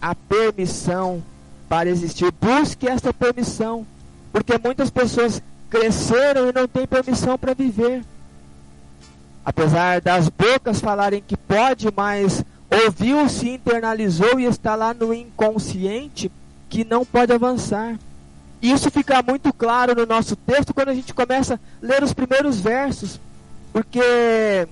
[0.00, 1.22] a permissão
[1.68, 2.32] para existir.
[2.32, 3.86] Busque essa permissão,
[4.32, 8.04] porque muitas pessoas cresceram e não têm permissão para viver.
[9.44, 12.42] Apesar das bocas falarem que pode, mas
[12.84, 16.30] ouviu, se internalizou e está lá no inconsciente
[16.68, 17.98] que não pode avançar.
[18.60, 22.58] Isso fica muito claro no nosso texto quando a gente começa a ler os primeiros
[22.58, 23.20] versos,
[23.72, 24.66] porque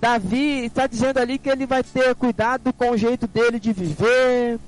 [0.00, 4.58] Davi está dizendo ali que ele vai ter cuidado com o jeito dele de viver,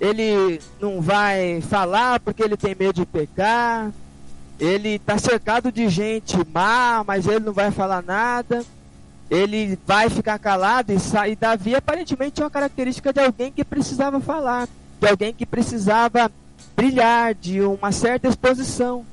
[0.00, 3.92] ele não vai falar porque ele tem medo de pecar,
[4.58, 8.64] ele está cercado de gente má, mas ele não vai falar nada,
[9.30, 11.36] ele vai ficar calado e sair.
[11.36, 14.68] Davi aparentemente é uma característica de alguém que precisava falar,
[15.00, 16.30] de alguém que precisava
[16.76, 19.04] brilhar, de uma certa exposição.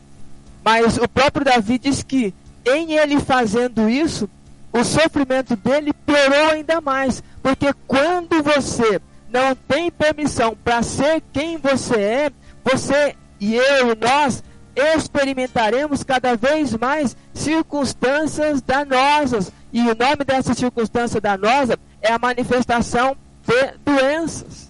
[0.64, 2.34] Mas o próprio Davi diz que
[2.66, 4.30] em ele fazendo isso,
[4.72, 7.24] o sofrimento dele piorou ainda mais.
[7.42, 12.32] Porque quando você não tem permissão para ser quem você é,
[12.64, 14.44] você e eu nós
[14.76, 19.52] experimentaremos cada vez mais circunstâncias danosas.
[19.74, 24.70] E o nome dessa circunstância danosa é a manifestação de doenças.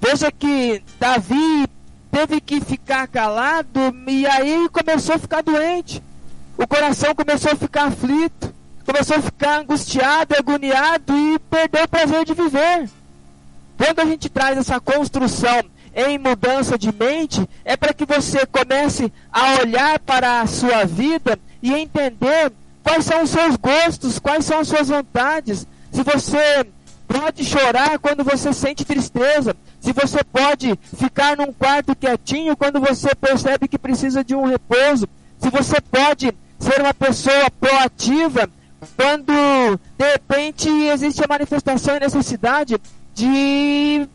[0.00, 1.66] Veja que Davi
[2.10, 6.02] teve que ficar calado e aí começou a ficar doente
[6.56, 8.54] o coração começou a ficar aflito,
[8.86, 12.88] começou a ficar angustiado, agoniado e perdeu o prazer de viver.
[13.76, 19.12] Quando a gente traz essa construção em mudança de mente, é para que você comece
[19.32, 22.52] a olhar para a sua vida e entender
[22.84, 25.66] quais são os seus gostos, quais são as suas vontades.
[25.90, 26.66] Se você
[27.08, 33.14] pode chorar quando você sente tristeza, se você pode ficar num quarto quietinho quando você
[33.14, 38.48] percebe que precisa de um repouso, se você pode ser uma pessoa proativa
[38.96, 39.32] quando
[39.98, 42.76] de repente existe a manifestação e necessidade
[43.14, 44.06] de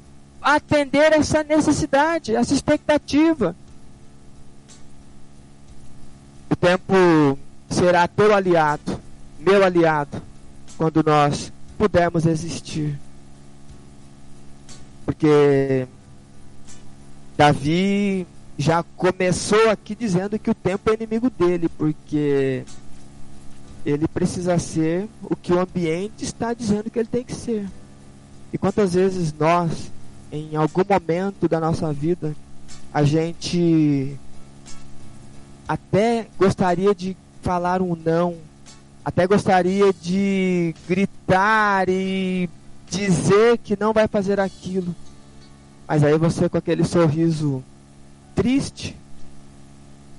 [0.42, 3.56] atender essa necessidade, essa expectativa.
[6.50, 7.38] O tempo
[7.70, 9.00] será teu aliado,
[9.40, 10.22] meu aliado,
[10.78, 13.00] quando nós pudermos existir.
[15.06, 15.88] Porque
[17.38, 18.28] Davi
[18.58, 22.66] já começou aqui dizendo que o tempo é inimigo dele, porque
[23.86, 27.66] ele precisa ser o que o ambiente está dizendo que ele tem que ser.
[28.52, 29.92] E quantas vezes nós,
[30.32, 32.36] em algum momento da nossa vida,
[32.94, 34.18] a gente
[35.68, 37.16] até gostaria de
[37.50, 38.36] falar um não,
[39.04, 42.48] até gostaria de gritar e
[42.88, 44.94] dizer que não vai fazer aquilo.
[45.88, 47.64] Mas aí você com aquele sorriso
[48.36, 48.96] triste.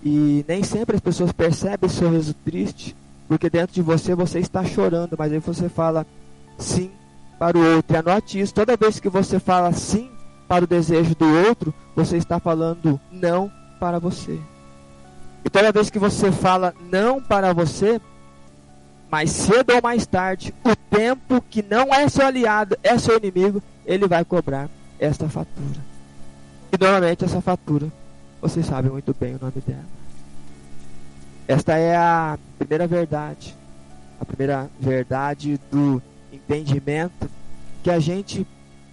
[0.03, 2.97] E nem sempre as pessoas percebem esse sorriso triste,
[3.29, 6.05] porque dentro de você você está chorando, mas aí você fala
[6.59, 6.91] sim
[7.39, 7.95] para o outro.
[7.95, 10.11] E anote isso, toda vez que você fala sim
[10.49, 14.37] para o desejo do outro, você está falando não para você.
[15.45, 18.01] E toda vez que você fala não para você,
[19.11, 23.63] mais cedo ou mais tarde, o tempo que não é seu aliado, é seu inimigo,
[23.85, 25.81] ele vai cobrar esta fatura.
[26.73, 27.91] E normalmente essa fatura
[28.41, 29.85] vocês sabem muito bem o nome dela.
[31.49, 33.57] Esta é a primeira verdade,
[34.21, 36.01] a primeira verdade do
[36.33, 37.29] entendimento
[37.83, 38.47] que a gente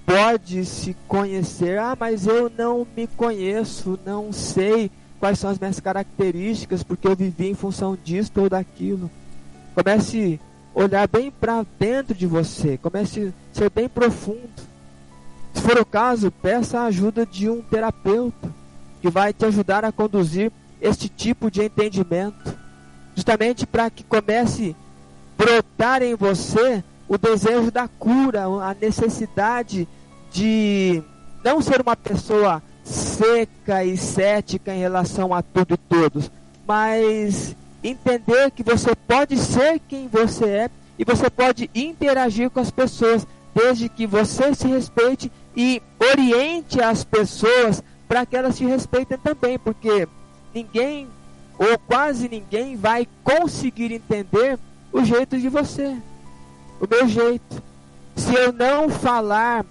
[0.06, 1.78] pode se conhecer.
[1.78, 7.16] Ah, mas eu não me conheço, não sei quais são as minhas características, porque eu
[7.16, 9.10] vivi em função disso ou daquilo.
[9.74, 10.40] Comece
[10.76, 14.50] a olhar bem para dentro de você, comece a ser bem profundo.
[15.54, 18.54] Se for o caso, peça a ajuda de um terapeuta
[19.02, 22.58] que vai te ajudar a conduzir este tipo de entendimento,
[23.16, 29.88] justamente para que comece a brotar em você o desejo da cura, a necessidade
[30.32, 31.02] de
[31.44, 36.32] não ser uma pessoa seca e cética em relação a tudo e todos,
[36.66, 42.72] mas entender que você pode ser quem você é e você pode interagir com as
[42.72, 49.18] pessoas, desde que você se respeite e oriente as pessoas para que elas te respeitem
[49.18, 50.08] também, porque
[50.54, 51.08] ninguém
[51.60, 54.58] ou quase ninguém vai conseguir entender
[54.94, 55.98] o jeito de você,
[56.80, 57.62] o meu jeito.
[58.16, 59.66] Se eu não falar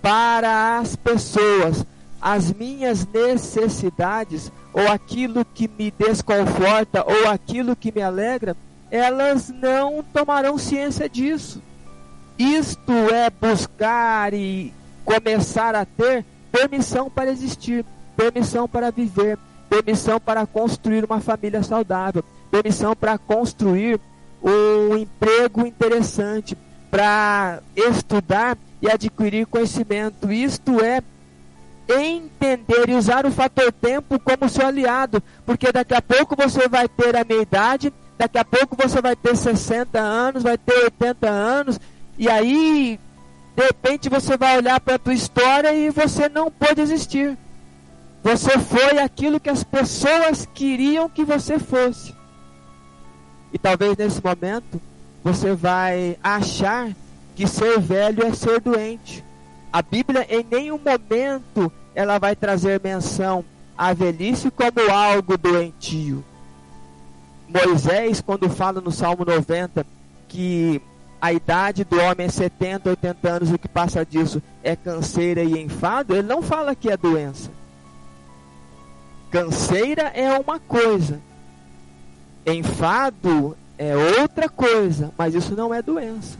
[0.00, 1.84] para as pessoas
[2.22, 8.56] as minhas necessidades, ou aquilo que me desconforta, ou aquilo que me alegra,
[8.88, 11.60] elas não tomarão ciência disso.
[12.38, 14.72] Isto é buscar e
[15.04, 17.84] começar a ter permissão para existir,
[18.16, 19.36] permissão para viver,
[19.68, 23.98] permissão para construir uma família saudável, permissão para construir
[24.42, 26.56] um emprego interessante,
[26.88, 30.30] para estudar e adquirir conhecimento.
[30.30, 31.02] Isto é
[32.00, 36.88] entender e usar o fator tempo como seu aliado, porque daqui a pouco você vai
[36.88, 41.28] ter a minha idade, daqui a pouco você vai ter 60 anos, vai ter 80
[41.28, 41.80] anos,
[42.18, 42.98] e aí
[43.56, 47.36] de repente você vai olhar para a tua história e você não pode existir.
[48.22, 52.14] Você foi aquilo que as pessoas queriam que você fosse.
[53.52, 54.80] E talvez nesse momento
[55.22, 56.90] você vai achar
[57.34, 59.24] que ser velho é ser doente.
[59.72, 63.44] A Bíblia em nenhum momento ela vai trazer menção
[63.76, 66.24] à velhice como algo doentio.
[67.48, 69.86] Moisés, quando fala no Salmo 90
[70.28, 70.80] que
[71.20, 75.62] a idade do homem é 70, 80 anos, o que passa disso é canseira e
[75.62, 77.50] enfado, ele não fala que é doença.
[79.30, 81.20] Canseira é uma coisa,
[82.46, 86.38] enfado é outra coisa, mas isso não é doença.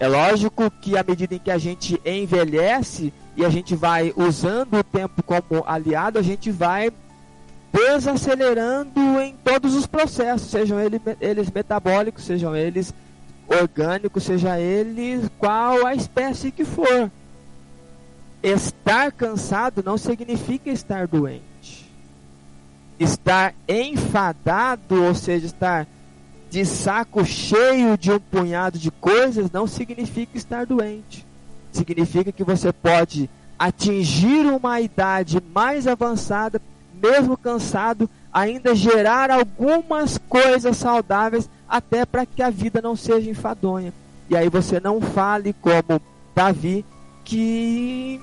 [0.00, 4.78] É lógico que à medida em que a gente envelhece e a gente vai usando
[4.78, 6.90] o tempo como aliado, a gente vai
[7.70, 12.94] desacelerando em todos os processos, sejam eles, metabólicos, sejam eles
[13.46, 17.10] orgânicos, seja eles qual a espécie que for.
[18.42, 21.92] Estar cansado não significa estar doente.
[22.98, 25.86] Estar enfadado, ou seja, estar
[26.50, 31.24] de saco cheio de um punhado de coisas, não significa estar doente.
[31.70, 36.60] Significa que você pode atingir uma idade mais avançada,
[37.00, 43.94] mesmo cansado, ainda gerar algumas coisas saudáveis, até para que a vida não seja enfadonha.
[44.28, 46.02] E aí você não fale como
[46.34, 46.84] Davi,
[47.24, 48.20] que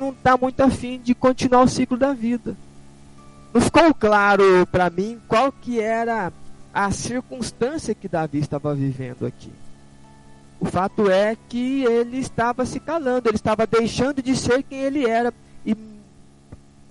[0.00, 2.56] não está muito afim de continuar o ciclo da vida.
[3.54, 6.32] Não ficou claro para mim qual que era
[6.72, 9.52] a circunstância que Davi estava vivendo aqui.
[10.58, 15.04] O fato é que ele estava se calando, ele estava deixando de ser quem ele
[15.04, 15.34] era
[15.66, 15.76] e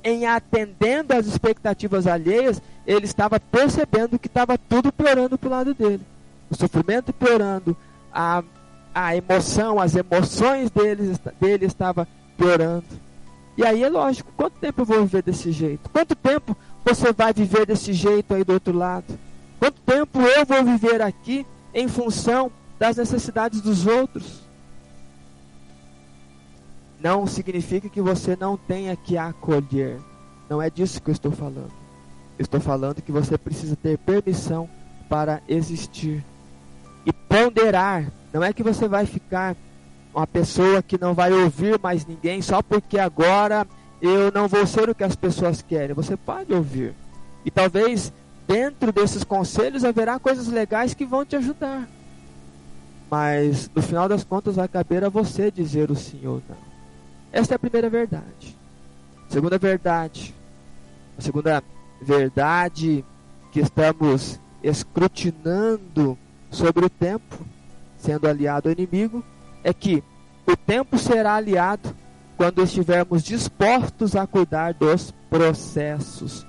[0.03, 5.73] em atendendo às expectativas alheias, ele estava percebendo que estava tudo piorando para o lado
[5.73, 6.01] dele.
[6.49, 7.77] O sofrimento piorando,
[8.13, 8.43] a,
[8.93, 12.07] a emoção, as emoções dele, dele estava
[12.37, 12.83] piorando.
[13.57, 15.89] E aí é lógico, quanto tempo eu vou viver desse jeito?
[15.89, 19.17] Quanto tempo você vai viver desse jeito aí do outro lado?
[19.61, 24.41] Quanto tempo eu vou viver aqui em função das necessidades dos outros?
[26.99, 29.99] Não significa que você não tenha que acolher.
[30.49, 31.71] Não é disso que eu estou falando.
[32.39, 34.67] Estou falando que você precisa ter permissão
[35.07, 36.25] para existir
[37.05, 38.11] e ponderar.
[38.33, 39.55] Não é que você vai ficar
[40.11, 43.67] uma pessoa que não vai ouvir mais ninguém só porque agora
[44.01, 45.93] eu não vou ser o que as pessoas querem.
[45.93, 46.95] Você pode ouvir.
[47.45, 48.11] E talvez
[48.47, 51.87] dentro desses conselhos haverá coisas legais que vão te ajudar.
[53.09, 56.57] Mas no final das contas vai caber a você dizer o sim ou não.
[57.31, 58.55] Esta é a primeira verdade.
[59.29, 60.33] Segunda verdade.
[61.17, 61.63] A segunda
[62.01, 63.05] verdade
[63.51, 66.17] que estamos escrutinando
[66.49, 67.39] sobre o tempo,
[67.97, 69.23] sendo aliado ao inimigo,
[69.63, 70.03] é que
[70.45, 71.95] o tempo será aliado
[72.37, 76.45] quando estivermos dispostos a cuidar dos processos.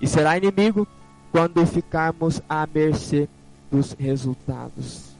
[0.00, 0.86] E será inimigo
[1.30, 3.28] quando ficarmos à mercê
[3.70, 5.10] dos resultados.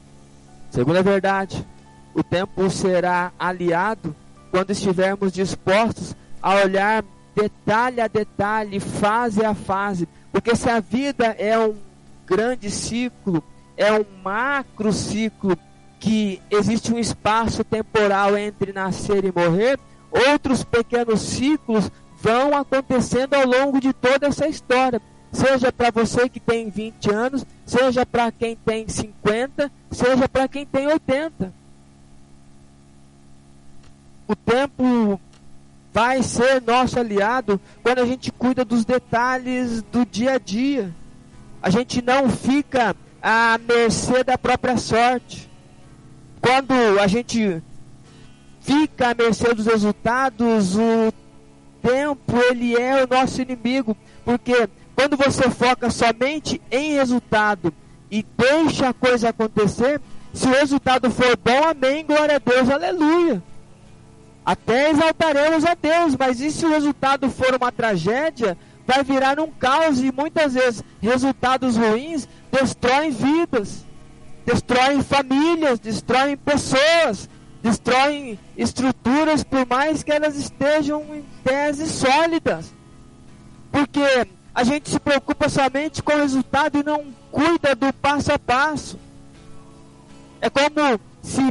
[0.69, 1.65] Segunda verdade,
[2.13, 4.15] o tempo será aliado
[4.49, 7.03] quando estivermos dispostos a olhar
[7.35, 11.75] detalhe a detalhe, fase a fase, porque se a vida é um
[12.25, 13.43] grande ciclo,
[13.77, 15.57] é um macro ciclo
[15.99, 19.79] que existe um espaço temporal entre nascer e morrer,
[20.11, 25.01] outros pequenos ciclos vão acontecendo ao longo de toda essa história
[25.31, 30.65] seja para você que tem 20 anos, seja para quem tem 50, seja para quem
[30.65, 31.53] tem 80.
[34.27, 35.19] O tempo
[35.93, 40.93] vai ser nosso aliado quando a gente cuida dos detalhes do dia a dia.
[41.61, 45.49] A gente não fica à mercê da própria sorte.
[46.41, 47.61] Quando a gente
[48.61, 51.13] fica à mercê dos resultados, o
[51.81, 57.73] tempo ele é o nosso inimigo, porque quando você foca somente em resultado
[58.09, 60.01] e deixa a coisa acontecer,
[60.33, 63.41] se o resultado for bom, amém, glória a Deus, aleluia.
[64.45, 69.47] Até exaltaremos a Deus, mas e se o resultado for uma tragédia, vai virar um
[69.47, 73.85] caos e muitas vezes resultados ruins destroem vidas,
[74.45, 77.29] destroem famílias, destroem pessoas,
[77.61, 82.73] destroem estruturas, por mais que elas estejam em tese sólidas.
[83.71, 88.39] Porque a gente se preocupa somente com o resultado e não cuida do passo a
[88.39, 88.99] passo.
[90.39, 91.41] É como se.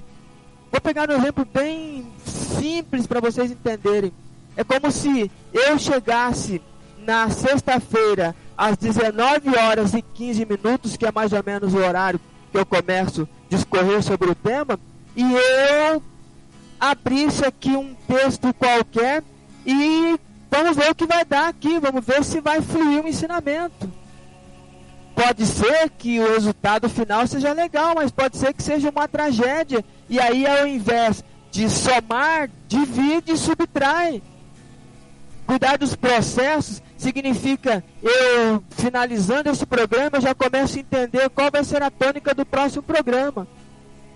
[0.70, 4.12] Vou pegar um exemplo bem simples para vocês entenderem.
[4.56, 6.60] É como se eu chegasse
[6.98, 12.20] na sexta-feira às 19 horas e 15 minutos, que é mais ou menos o horário
[12.52, 14.78] que eu começo a discorrer sobre o tema,
[15.16, 16.02] e eu
[16.78, 19.22] abrisse aqui um texto qualquer
[19.64, 20.18] e
[20.50, 23.90] vamos ver o que vai dar aqui, vamos ver se vai fluir o ensinamento.
[25.14, 29.84] Pode ser que o resultado final seja legal, mas pode ser que seja uma tragédia.
[30.08, 34.22] E aí, ao invés de somar, divide e subtrai.
[35.46, 41.82] Cuidar dos processos significa eu, finalizando esse programa, já começo a entender qual vai ser
[41.82, 43.48] a tônica do próximo programa.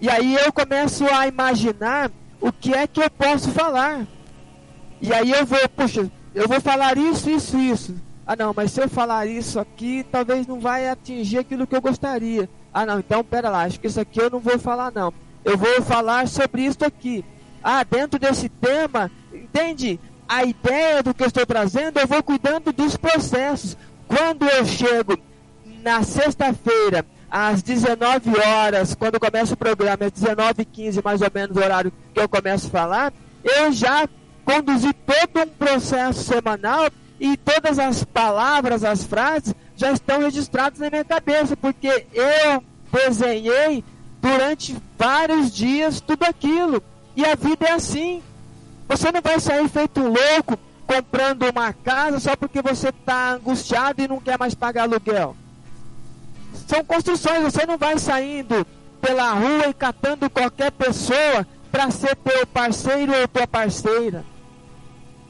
[0.00, 2.10] E aí eu começo a imaginar
[2.40, 4.06] o que é que eu posso falar.
[5.00, 7.94] E aí eu vou, puxa, eu vou falar isso, isso, isso.
[8.26, 11.80] Ah não, mas se eu falar isso aqui, talvez não vai atingir aquilo que eu
[11.80, 12.48] gostaria.
[12.72, 15.12] Ah não, então pera lá, acho que isso aqui eu não vou falar não.
[15.44, 17.24] Eu vou falar sobre isso aqui.
[17.62, 20.00] Ah, dentro desse tema, entende?
[20.26, 23.76] A ideia do que eu estou trazendo, eu vou cuidando dos processos.
[24.08, 25.18] Quando eu chego
[25.82, 31.60] na sexta-feira, às 19 horas, quando começa o programa, às 19h15 mais ou menos o
[31.60, 33.12] horário que eu começo a falar,
[33.42, 34.08] eu já
[34.44, 40.90] conduzi todo um processo semanal e todas as palavras, as frases já estão registradas na
[40.90, 43.84] minha cabeça, porque eu desenhei
[44.20, 46.82] durante vários dias tudo aquilo.
[47.16, 48.22] E a vida é assim.
[48.88, 54.08] Você não vai sair feito louco comprando uma casa só porque você está angustiado e
[54.08, 55.36] não quer mais pagar aluguel.
[56.66, 58.66] São construções, você não vai saindo
[59.00, 64.24] pela rua e catando qualquer pessoa para ser teu parceiro ou tua parceira.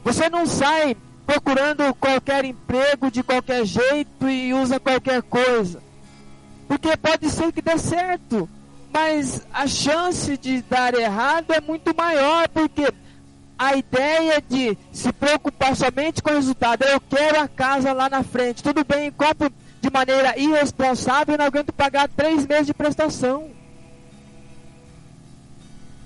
[0.05, 0.97] Você não sai
[1.27, 5.83] procurando qualquer emprego de qualquer jeito e usa qualquer coisa.
[6.69, 8.49] Porque pode ser que dê certo,
[8.93, 12.93] mas a chance de dar errado é muito maior, porque
[13.59, 18.23] a ideia de se preocupar somente com o resultado, eu quero a casa lá na
[18.23, 23.51] frente, tudo bem, compro de maneira irresponsável e não aguento pagar três meses de prestação.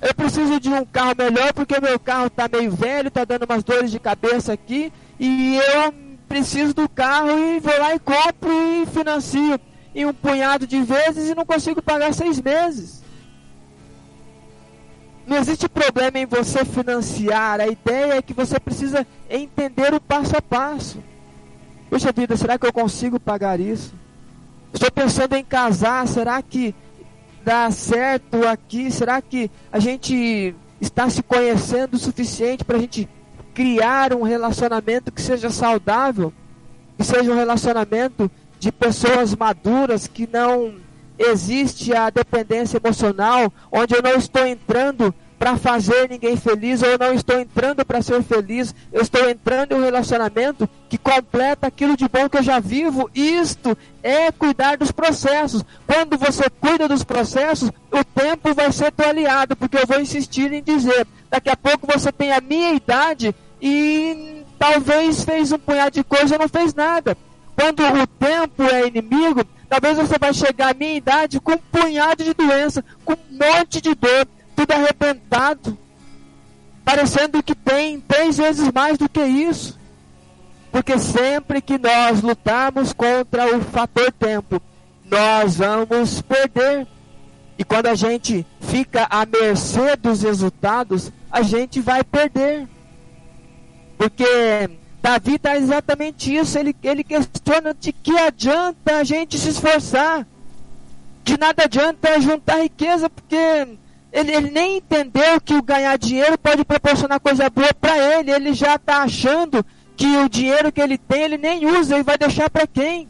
[0.00, 3.64] Eu preciso de um carro melhor porque meu carro está meio velho, está dando umas
[3.64, 5.92] dores de cabeça aqui e eu
[6.28, 9.58] preciso do carro e vou lá e compro e financio
[9.94, 13.02] em um punhado de vezes e não consigo pagar seis meses.
[15.26, 20.36] Não existe problema em você financiar, a ideia é que você precisa entender o passo
[20.36, 21.02] a passo.
[21.90, 23.92] Puxa vida, será que eu consigo pagar isso?
[24.72, 26.74] Estou pensando em casar, será que
[27.48, 28.90] dá certo aqui?
[28.90, 33.08] Será que a gente está se conhecendo o suficiente para a gente
[33.54, 36.30] criar um relacionamento que seja saudável,
[36.98, 38.30] que seja um relacionamento
[38.60, 40.74] de pessoas maduras, que não
[41.18, 47.14] existe a dependência emocional, onde eu não estou entrando para fazer ninguém feliz, ou não
[47.14, 52.08] estou entrando para ser feliz, eu estou entrando em um relacionamento que completa aquilo de
[52.08, 53.08] bom que eu já vivo.
[53.14, 55.64] Isto é cuidar dos processos.
[55.86, 60.52] Quando você cuida dos processos, o tempo vai ser teu aliado, porque eu vou insistir
[60.52, 65.92] em dizer: daqui a pouco você tem a minha idade e talvez fez um punhado
[65.92, 67.16] de coisa e não fez nada.
[67.54, 72.24] Quando o tempo é inimigo, talvez você vai chegar à minha idade com um punhado
[72.24, 74.26] de doença, com um monte de dor,
[74.58, 75.78] tudo arrebentado,
[76.84, 79.78] parecendo que tem três vezes mais do que isso.
[80.72, 84.60] Porque sempre que nós lutamos contra o fator tempo,
[85.04, 86.88] nós vamos perder.
[87.56, 92.66] E quando a gente fica à mercê dos resultados, a gente vai perder.
[93.96, 94.68] Porque
[95.00, 96.58] Davi está exatamente isso.
[96.58, 100.26] Ele, ele questiona de que adianta a gente se esforçar.
[101.22, 103.78] De nada adianta juntar riqueza, porque
[104.12, 108.30] ele, ele nem entendeu que o ganhar dinheiro pode proporcionar coisa boa para ele.
[108.30, 109.64] Ele já está achando
[109.96, 113.08] que o dinheiro que ele tem ele nem usa e vai deixar para quem?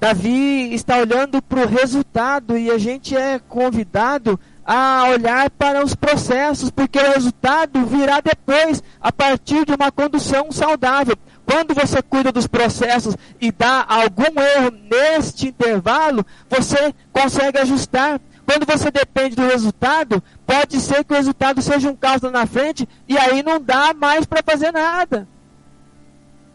[0.00, 5.94] Davi está olhando para o resultado e a gente é convidado a olhar para os
[5.94, 11.16] processos, porque o resultado virá depois, a partir de uma condução saudável.
[11.46, 18.20] Quando você cuida dos processos e dá algum erro neste intervalo, você consegue ajustar.
[18.46, 22.88] Quando você depende do resultado, pode ser que o resultado seja um caos na frente
[23.08, 25.26] e aí não dá mais para fazer nada.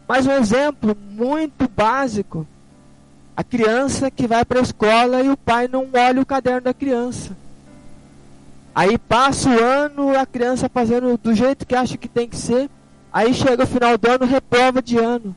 [0.08, 2.46] Mais um exemplo muito básico.
[3.36, 6.74] A criança que vai para a escola e o pai não olha o caderno da
[6.74, 7.36] criança.
[8.74, 12.70] Aí passa o ano, a criança fazendo do jeito que acha que tem que ser.
[13.12, 15.34] Aí chega o final do ano, reprova de ano.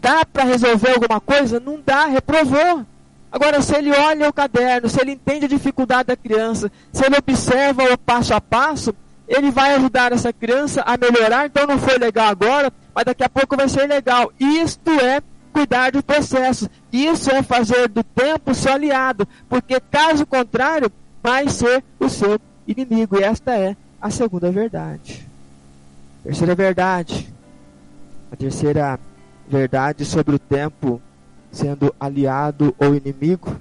[0.00, 1.60] Dá para resolver alguma coisa?
[1.60, 2.84] Não dá, reprovou.
[3.32, 7.16] Agora, se ele olha o caderno, se ele entende a dificuldade da criança, se ele
[7.16, 8.94] observa o passo a passo,
[9.26, 11.46] ele vai ajudar essa criança a melhorar.
[11.46, 14.30] Então, não foi legal agora, mas daqui a pouco vai ser legal.
[14.38, 16.68] Isto é cuidar do processo.
[16.92, 19.26] Isso é fazer do tempo seu aliado.
[19.48, 23.18] Porque, caso contrário, vai ser o seu inimigo.
[23.18, 25.26] E esta é a segunda verdade.
[26.22, 27.32] Terceira verdade.
[28.30, 29.00] A terceira
[29.48, 31.00] verdade sobre o tempo
[31.52, 33.54] sendo aliado ou inimigo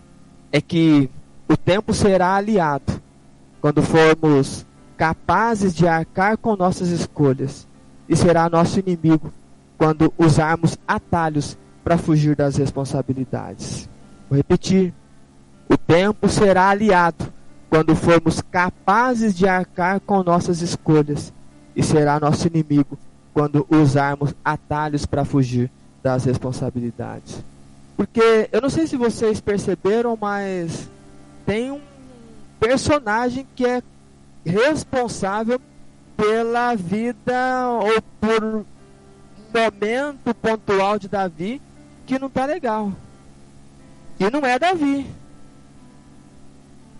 [0.52, 1.10] é que
[1.48, 3.02] o tempo será aliado
[3.60, 4.66] quando formos
[4.98, 7.68] capazes de arcar com nossas escolhas
[8.08, 9.32] e será nosso inimigo
[9.78, 13.90] quando usarmos atalhos para fugir das responsabilidades.
[14.30, 14.94] Vou repetir:
[15.70, 17.32] o tempo será aliado
[17.70, 21.34] quando formos capazes de arcar com nossas escolhas
[21.76, 22.98] e será nosso inimigo
[23.34, 25.72] quando usarmos atalhos para fugir
[26.04, 27.44] das responsabilidades.
[27.96, 30.90] Porque eu não sei se vocês perceberam, mas
[31.46, 31.82] tem um
[32.60, 33.82] personagem que é
[34.46, 35.60] responsável
[36.18, 38.66] pela vida ou por um
[39.54, 41.62] momento pontual de Davi
[42.06, 42.92] que não está legal.
[44.20, 45.08] E não é Davi.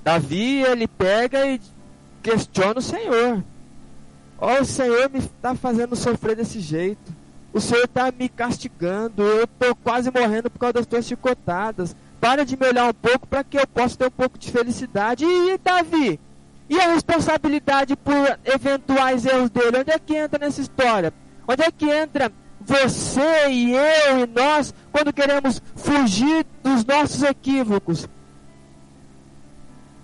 [0.04, 1.62] Davi ele pega e
[2.24, 3.44] questiona o Senhor.
[4.40, 7.21] Ó, oh, o Senhor me está fazendo sofrer desse jeito.
[7.54, 9.24] O Senhor está me castigando.
[9.24, 11.96] Eu estou quase morrendo por causa das tuas chicotadas.
[12.20, 15.26] Para de me olhar um pouco para que eu possa ter um pouco de felicidade.
[15.26, 16.20] E, e Davi?
[16.70, 19.80] E a responsabilidade por eventuais erros dele?
[19.80, 21.14] Onde é que entra nessa história?
[21.48, 22.32] Onde é que entra
[22.62, 28.08] você e eu e nós quando queremos fugir dos nossos equívocos?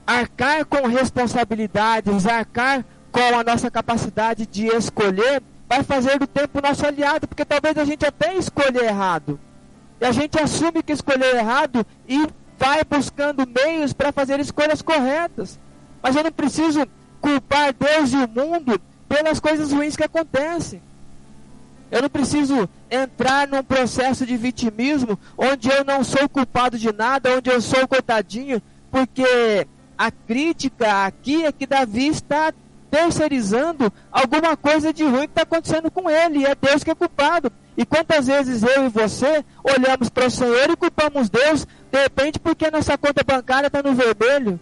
[0.06, 6.86] Arcar com responsabilidades, arcar com a nossa capacidade de escolher, vai fazer do tempo nosso
[6.86, 9.40] aliado, porque talvez a gente até escolha errado.
[10.00, 15.60] E a gente assume que escolheu errado e vai buscando meios para fazer escolhas corretas.
[16.02, 16.88] Mas eu não preciso
[17.20, 20.82] culpar Deus e o mundo pelas coisas ruins que acontecem.
[21.90, 27.36] Eu não preciso entrar num processo de vitimismo onde eu não sou culpado de nada,
[27.36, 28.62] onde eu sou coitadinho,
[28.92, 29.66] porque
[29.98, 32.54] a crítica aqui é que Davi está
[32.90, 36.96] terceirizando alguma coisa de ruim que está acontecendo com ele, e é Deus que é
[36.96, 37.52] culpado.
[37.76, 42.40] E quantas vezes eu e você olhamos para o Senhor e culpamos Deus, de repente
[42.40, 44.60] porque nossa conta bancária está no vermelho?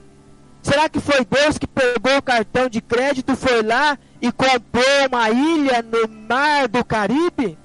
[0.62, 5.30] Será que foi Deus que pegou o cartão de crédito, foi lá e comprou uma
[5.30, 7.58] ilha no mar do Caribe?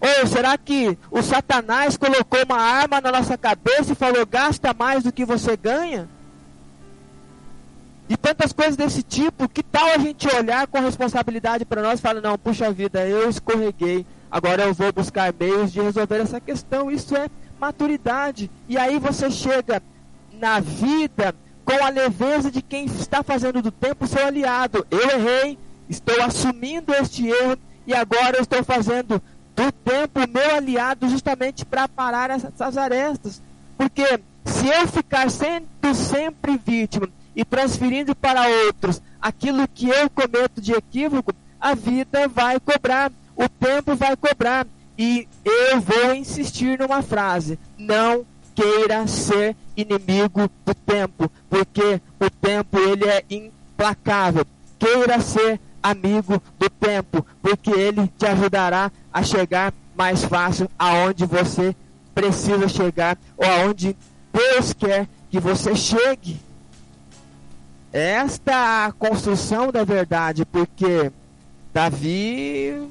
[0.00, 5.02] Ou será que o Satanás colocou uma arma na nossa cabeça e falou: gasta mais
[5.02, 6.08] do que você ganha?
[8.08, 12.02] E tantas coisas desse tipo, que tal a gente olhar com responsabilidade para nós e
[12.02, 16.90] falar, não, puxa vida, eu escorreguei, agora eu vou buscar meios de resolver essa questão.
[16.90, 17.28] Isso é
[17.60, 18.50] maturidade.
[18.66, 19.82] E aí você chega
[20.32, 21.34] na vida
[21.64, 24.86] com a leveza de quem está fazendo do tempo seu aliado.
[24.90, 29.20] Eu errei, estou assumindo este erro e agora eu estou fazendo
[29.54, 33.42] do tempo meu aliado justamente para parar essas arestas.
[33.76, 40.60] Porque se eu ficar sendo sempre vítima e transferindo para outros aquilo que eu cometo
[40.60, 44.66] de equívoco, a vida vai cobrar, o tempo vai cobrar.
[44.98, 48.26] E eu vou insistir numa frase: não
[48.56, 54.44] queira ser inimigo do tempo, porque o tempo ele é implacável.
[54.76, 61.74] Queira ser amigo do tempo, porque ele te ajudará a chegar mais fácil aonde você
[62.12, 63.96] precisa chegar ou aonde
[64.32, 66.47] Deus quer que você chegue
[67.92, 71.10] esta construção da verdade, porque
[71.72, 72.88] Davi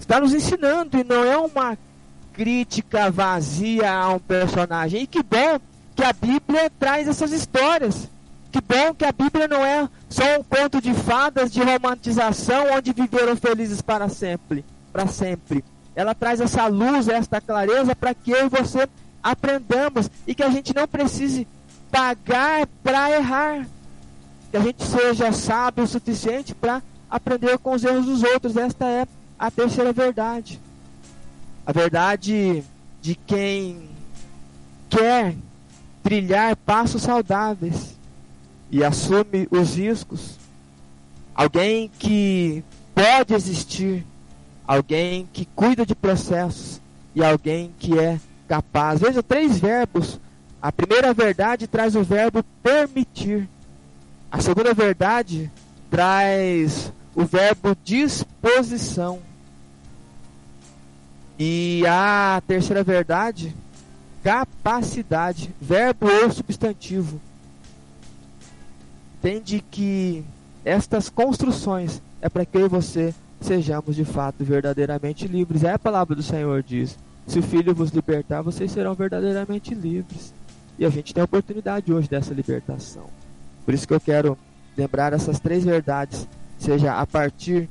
[0.00, 1.78] está nos ensinando e não é uma
[2.32, 5.02] crítica vazia a um personagem.
[5.02, 5.60] E que bom
[5.94, 8.08] que a Bíblia traz essas histórias.
[8.50, 12.92] Que bom que a Bíblia não é só um conto de fadas de romantização onde
[12.92, 15.64] viveram felizes para sempre, para sempre.
[15.94, 18.88] Ela traz essa luz, esta clareza para que eu e você
[19.22, 21.46] aprendamos e que a gente não precise
[21.90, 23.66] pagar para errar
[24.52, 28.54] que a gente seja sábio o suficiente para aprender com os erros dos outros.
[28.54, 29.06] Esta é
[29.38, 30.60] a terceira verdade.
[31.66, 32.62] A verdade
[33.00, 33.88] de quem
[34.90, 35.34] quer
[36.02, 37.96] trilhar passos saudáveis
[38.70, 40.36] e assume os riscos.
[41.34, 42.62] Alguém que
[42.94, 44.04] pode existir,
[44.66, 46.78] alguém que cuida de processos
[47.14, 49.00] e alguém que é capaz.
[49.00, 50.20] Veja três verbos.
[50.60, 53.48] A primeira verdade traz o verbo permitir.
[54.32, 55.52] A segunda verdade
[55.90, 59.20] traz o verbo disposição.
[61.38, 63.54] E a terceira verdade,
[64.24, 67.20] capacidade, verbo ou substantivo.
[69.18, 70.24] Entende que
[70.64, 75.62] estas construções é para que eu e você sejamos de fato verdadeiramente livres.
[75.62, 80.32] É a palavra do Senhor diz: se o Filho vos libertar, vocês serão verdadeiramente livres.
[80.78, 83.21] E a gente tem a oportunidade hoje dessa libertação.
[83.64, 84.36] Por isso que eu quero
[84.76, 87.68] lembrar essas três verdades, seja a partir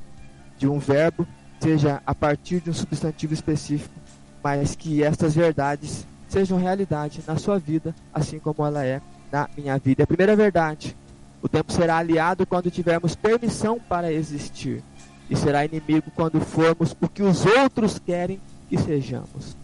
[0.58, 1.26] de um verbo,
[1.60, 3.94] seja a partir de um substantivo específico,
[4.42, 9.78] mas que estas verdades sejam realidade na sua vida, assim como ela é na minha
[9.78, 10.04] vida.
[10.04, 10.96] A primeira verdade,
[11.42, 14.82] o tempo será aliado quando tivermos permissão para existir,
[15.28, 19.56] e será inimigo quando formos o que os outros querem que sejamos.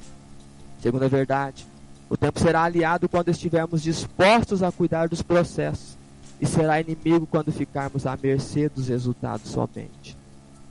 [0.80, 1.66] Segunda verdade,
[2.08, 5.97] o tempo será aliado quando estivermos dispostos a cuidar dos processos,
[6.40, 10.16] e será inimigo quando ficarmos à mercê dos resultados somente.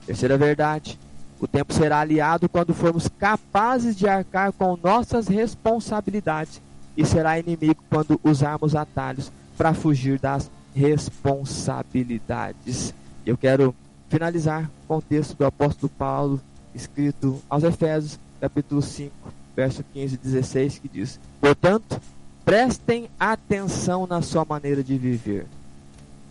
[0.06, 0.98] Terceira verdade,
[1.40, 6.60] o tempo será aliado quando formos capazes de arcar com nossas responsabilidades
[6.96, 12.92] e será inimigo quando usarmos atalhos para fugir das responsabilidades.
[13.24, 13.72] Eu quero
[14.08, 16.40] finalizar com o texto do apóstolo Paulo,
[16.74, 19.12] escrito aos Efésios, capítulo 5,
[19.54, 22.00] verso 15 e 16, que diz: Portanto,
[22.44, 25.46] prestem atenção na sua maneira de viver.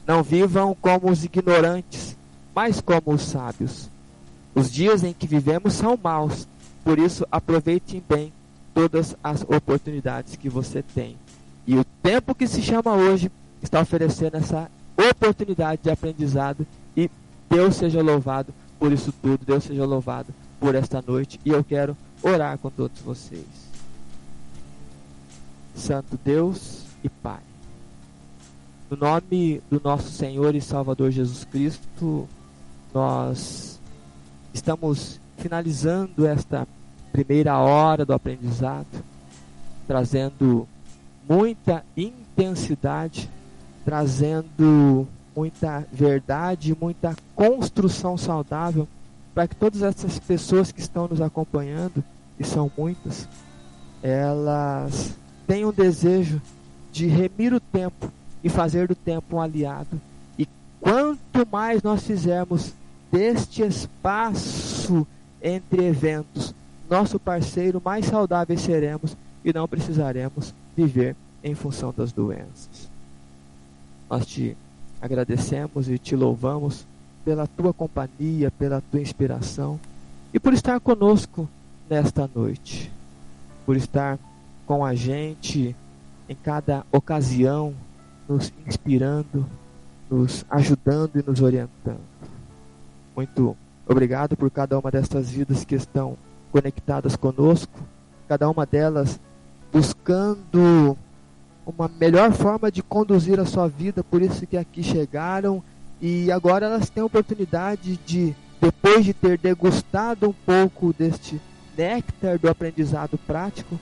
[0.08, 2.18] Não vivam como os ignorantes,
[2.56, 3.90] mas como os sábios
[4.58, 6.48] os dias em que vivemos são maus,
[6.84, 8.34] por isso aproveitem bem
[8.74, 11.16] todas as oportunidades que você tem.
[11.68, 13.32] E o tempo que se chama hoje
[13.62, 17.08] está oferecendo essa oportunidade de aprendizado e
[17.48, 21.96] Deus seja louvado por isso tudo, Deus seja louvado por esta noite e eu quero
[22.24, 23.46] orar com todos vocês.
[25.76, 27.42] Santo Deus e Pai,
[28.90, 32.28] no nome do nosso Senhor e Salvador Jesus Cristo,
[32.94, 33.78] nós
[34.58, 36.68] Estamos finalizando esta
[37.12, 38.88] primeira hora do aprendizado,
[39.88, 40.68] trazendo
[41.30, 43.30] muita intensidade,
[43.86, 48.88] trazendo muita verdade, muita construção saudável
[49.36, 52.04] para que todas essas pessoas que estão nos acompanhando,
[52.40, 53.30] e são muitas,
[54.02, 55.14] elas
[55.46, 56.42] tenham desejo
[56.92, 58.12] de remir o tempo
[58.48, 60.02] e fazer do tempo um aliado.
[60.40, 60.48] E
[60.80, 62.74] quanto mais nós fizermos
[63.12, 65.06] deste espaço
[65.42, 66.56] entre eventos,
[66.90, 72.90] nosso parceiro, mais saudáveis seremos e não precisaremos viver em função das doenças.
[74.10, 74.56] Nós te
[75.02, 76.86] agradecemos e te louvamos
[77.26, 79.78] pela tua companhia, pela tua inspiração
[80.34, 81.50] e por estar conosco
[81.90, 82.90] nesta noite,
[83.66, 84.18] por estar
[84.66, 85.76] com a gente
[86.30, 87.74] em cada ocasião,
[88.28, 89.46] nos inspirando,
[90.10, 92.00] nos ajudando e nos orientando.
[93.16, 93.58] Muito
[93.88, 96.18] obrigado por cada uma destas vidas que estão
[96.52, 97.80] conectadas conosco,
[98.28, 99.20] cada uma delas
[99.72, 100.98] buscando
[101.66, 105.62] uma melhor forma de conduzir a sua vida, por isso que aqui chegaram
[106.02, 111.42] e agora elas têm a oportunidade de, depois de ter degustado um pouco deste
[111.78, 113.80] néctar do aprendizado prático,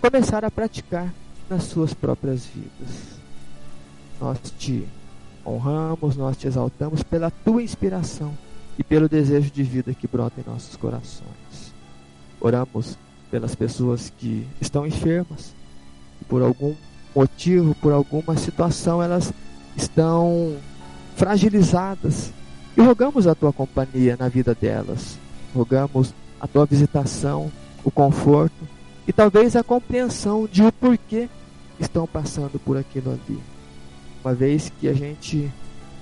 [0.00, 1.12] começar a praticar
[1.48, 3.23] nas suas próprias vidas.
[4.20, 4.86] Nós te
[5.44, 8.32] honramos, nós te exaltamos pela tua inspiração
[8.78, 11.74] e pelo desejo de vida que brota em nossos corações.
[12.40, 12.96] Oramos
[13.30, 15.54] pelas pessoas que estão enfermas,
[16.28, 16.74] por algum
[17.14, 19.32] motivo, por alguma situação, elas
[19.76, 20.56] estão
[21.16, 22.32] fragilizadas.
[22.76, 25.16] E rogamos a tua companhia na vida delas.
[25.54, 27.50] Rogamos a tua visitação,
[27.84, 28.68] o conforto
[29.06, 31.28] e talvez a compreensão de o porquê
[31.78, 33.38] estão passando por aquilo ali.
[34.24, 35.52] Uma vez que a gente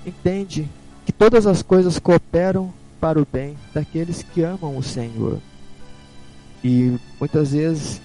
[0.05, 0.69] entende
[1.05, 5.39] que todas as coisas cooperam para o bem daqueles que amam o Senhor.
[6.63, 8.01] E muitas vezes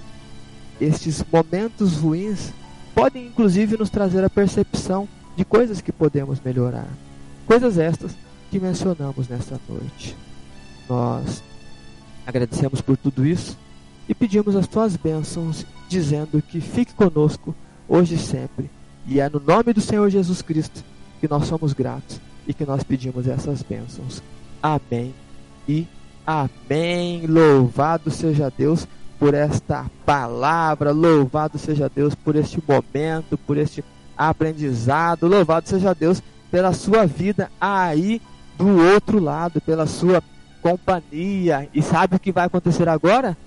[0.80, 2.52] estes momentos ruins
[2.96, 6.88] podem inclusive nos trazer a percepção de coisas que podemos melhorar.
[7.46, 8.10] Coisas estas
[8.50, 10.16] que mencionamos nesta noite.
[10.88, 11.44] Nós
[12.26, 13.56] agradecemos por tudo isso
[14.08, 17.54] e pedimos as tuas bênçãos, dizendo que fique conosco
[17.88, 18.68] hoje e sempre.
[19.08, 20.84] E é no nome do Senhor Jesus Cristo
[21.18, 24.22] que nós somos gratos e que nós pedimos essas bênçãos.
[24.62, 25.14] Amém
[25.66, 25.86] e
[26.26, 27.26] amém.
[27.26, 28.86] Louvado seja Deus
[29.18, 33.82] por esta palavra, louvado seja Deus por este momento, por este
[34.14, 38.20] aprendizado, louvado seja Deus pela sua vida aí
[38.58, 40.22] do outro lado, pela sua
[40.60, 41.66] companhia.
[41.72, 43.38] E sabe o que vai acontecer agora?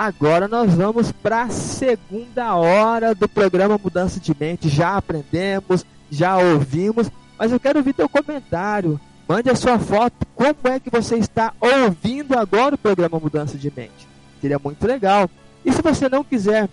[0.00, 4.66] Agora nós vamos para a segunda hora do programa Mudança de Mente.
[4.66, 8.98] Já aprendemos, já ouvimos, mas eu quero ouvir teu comentário.
[9.28, 10.26] Mande a sua foto.
[10.34, 14.08] Como é que você está ouvindo agora o programa Mudança de Mente?
[14.40, 15.28] Seria muito legal.
[15.62, 16.66] E se você não quiser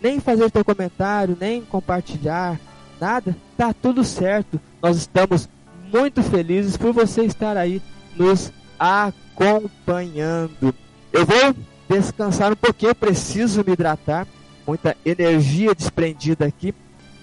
[0.00, 2.60] nem fazer teu comentário, nem compartilhar
[3.00, 4.60] nada, tá tudo certo.
[4.80, 5.48] Nós estamos
[5.92, 7.82] muito felizes por você estar aí
[8.14, 10.72] nos acompanhando.
[11.12, 11.56] Eu vou
[11.88, 14.26] descansar um pouquinho, preciso me hidratar.
[14.66, 16.74] Muita energia desprendida aqui.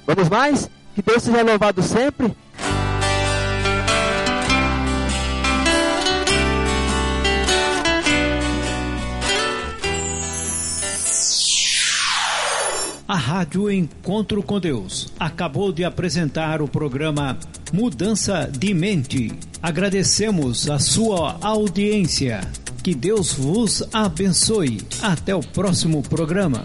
[0.08, 0.70] Vamos mais?
[0.96, 2.36] Que Deus seja louvado sempre.
[13.08, 17.38] A Rádio Encontro com Deus acabou de apresentar o programa
[17.72, 19.32] Mudança de Mente.
[19.62, 22.42] Agradecemos a sua audiência.
[22.86, 24.80] Que Deus vos abençoe.
[25.02, 26.64] Até o próximo programa.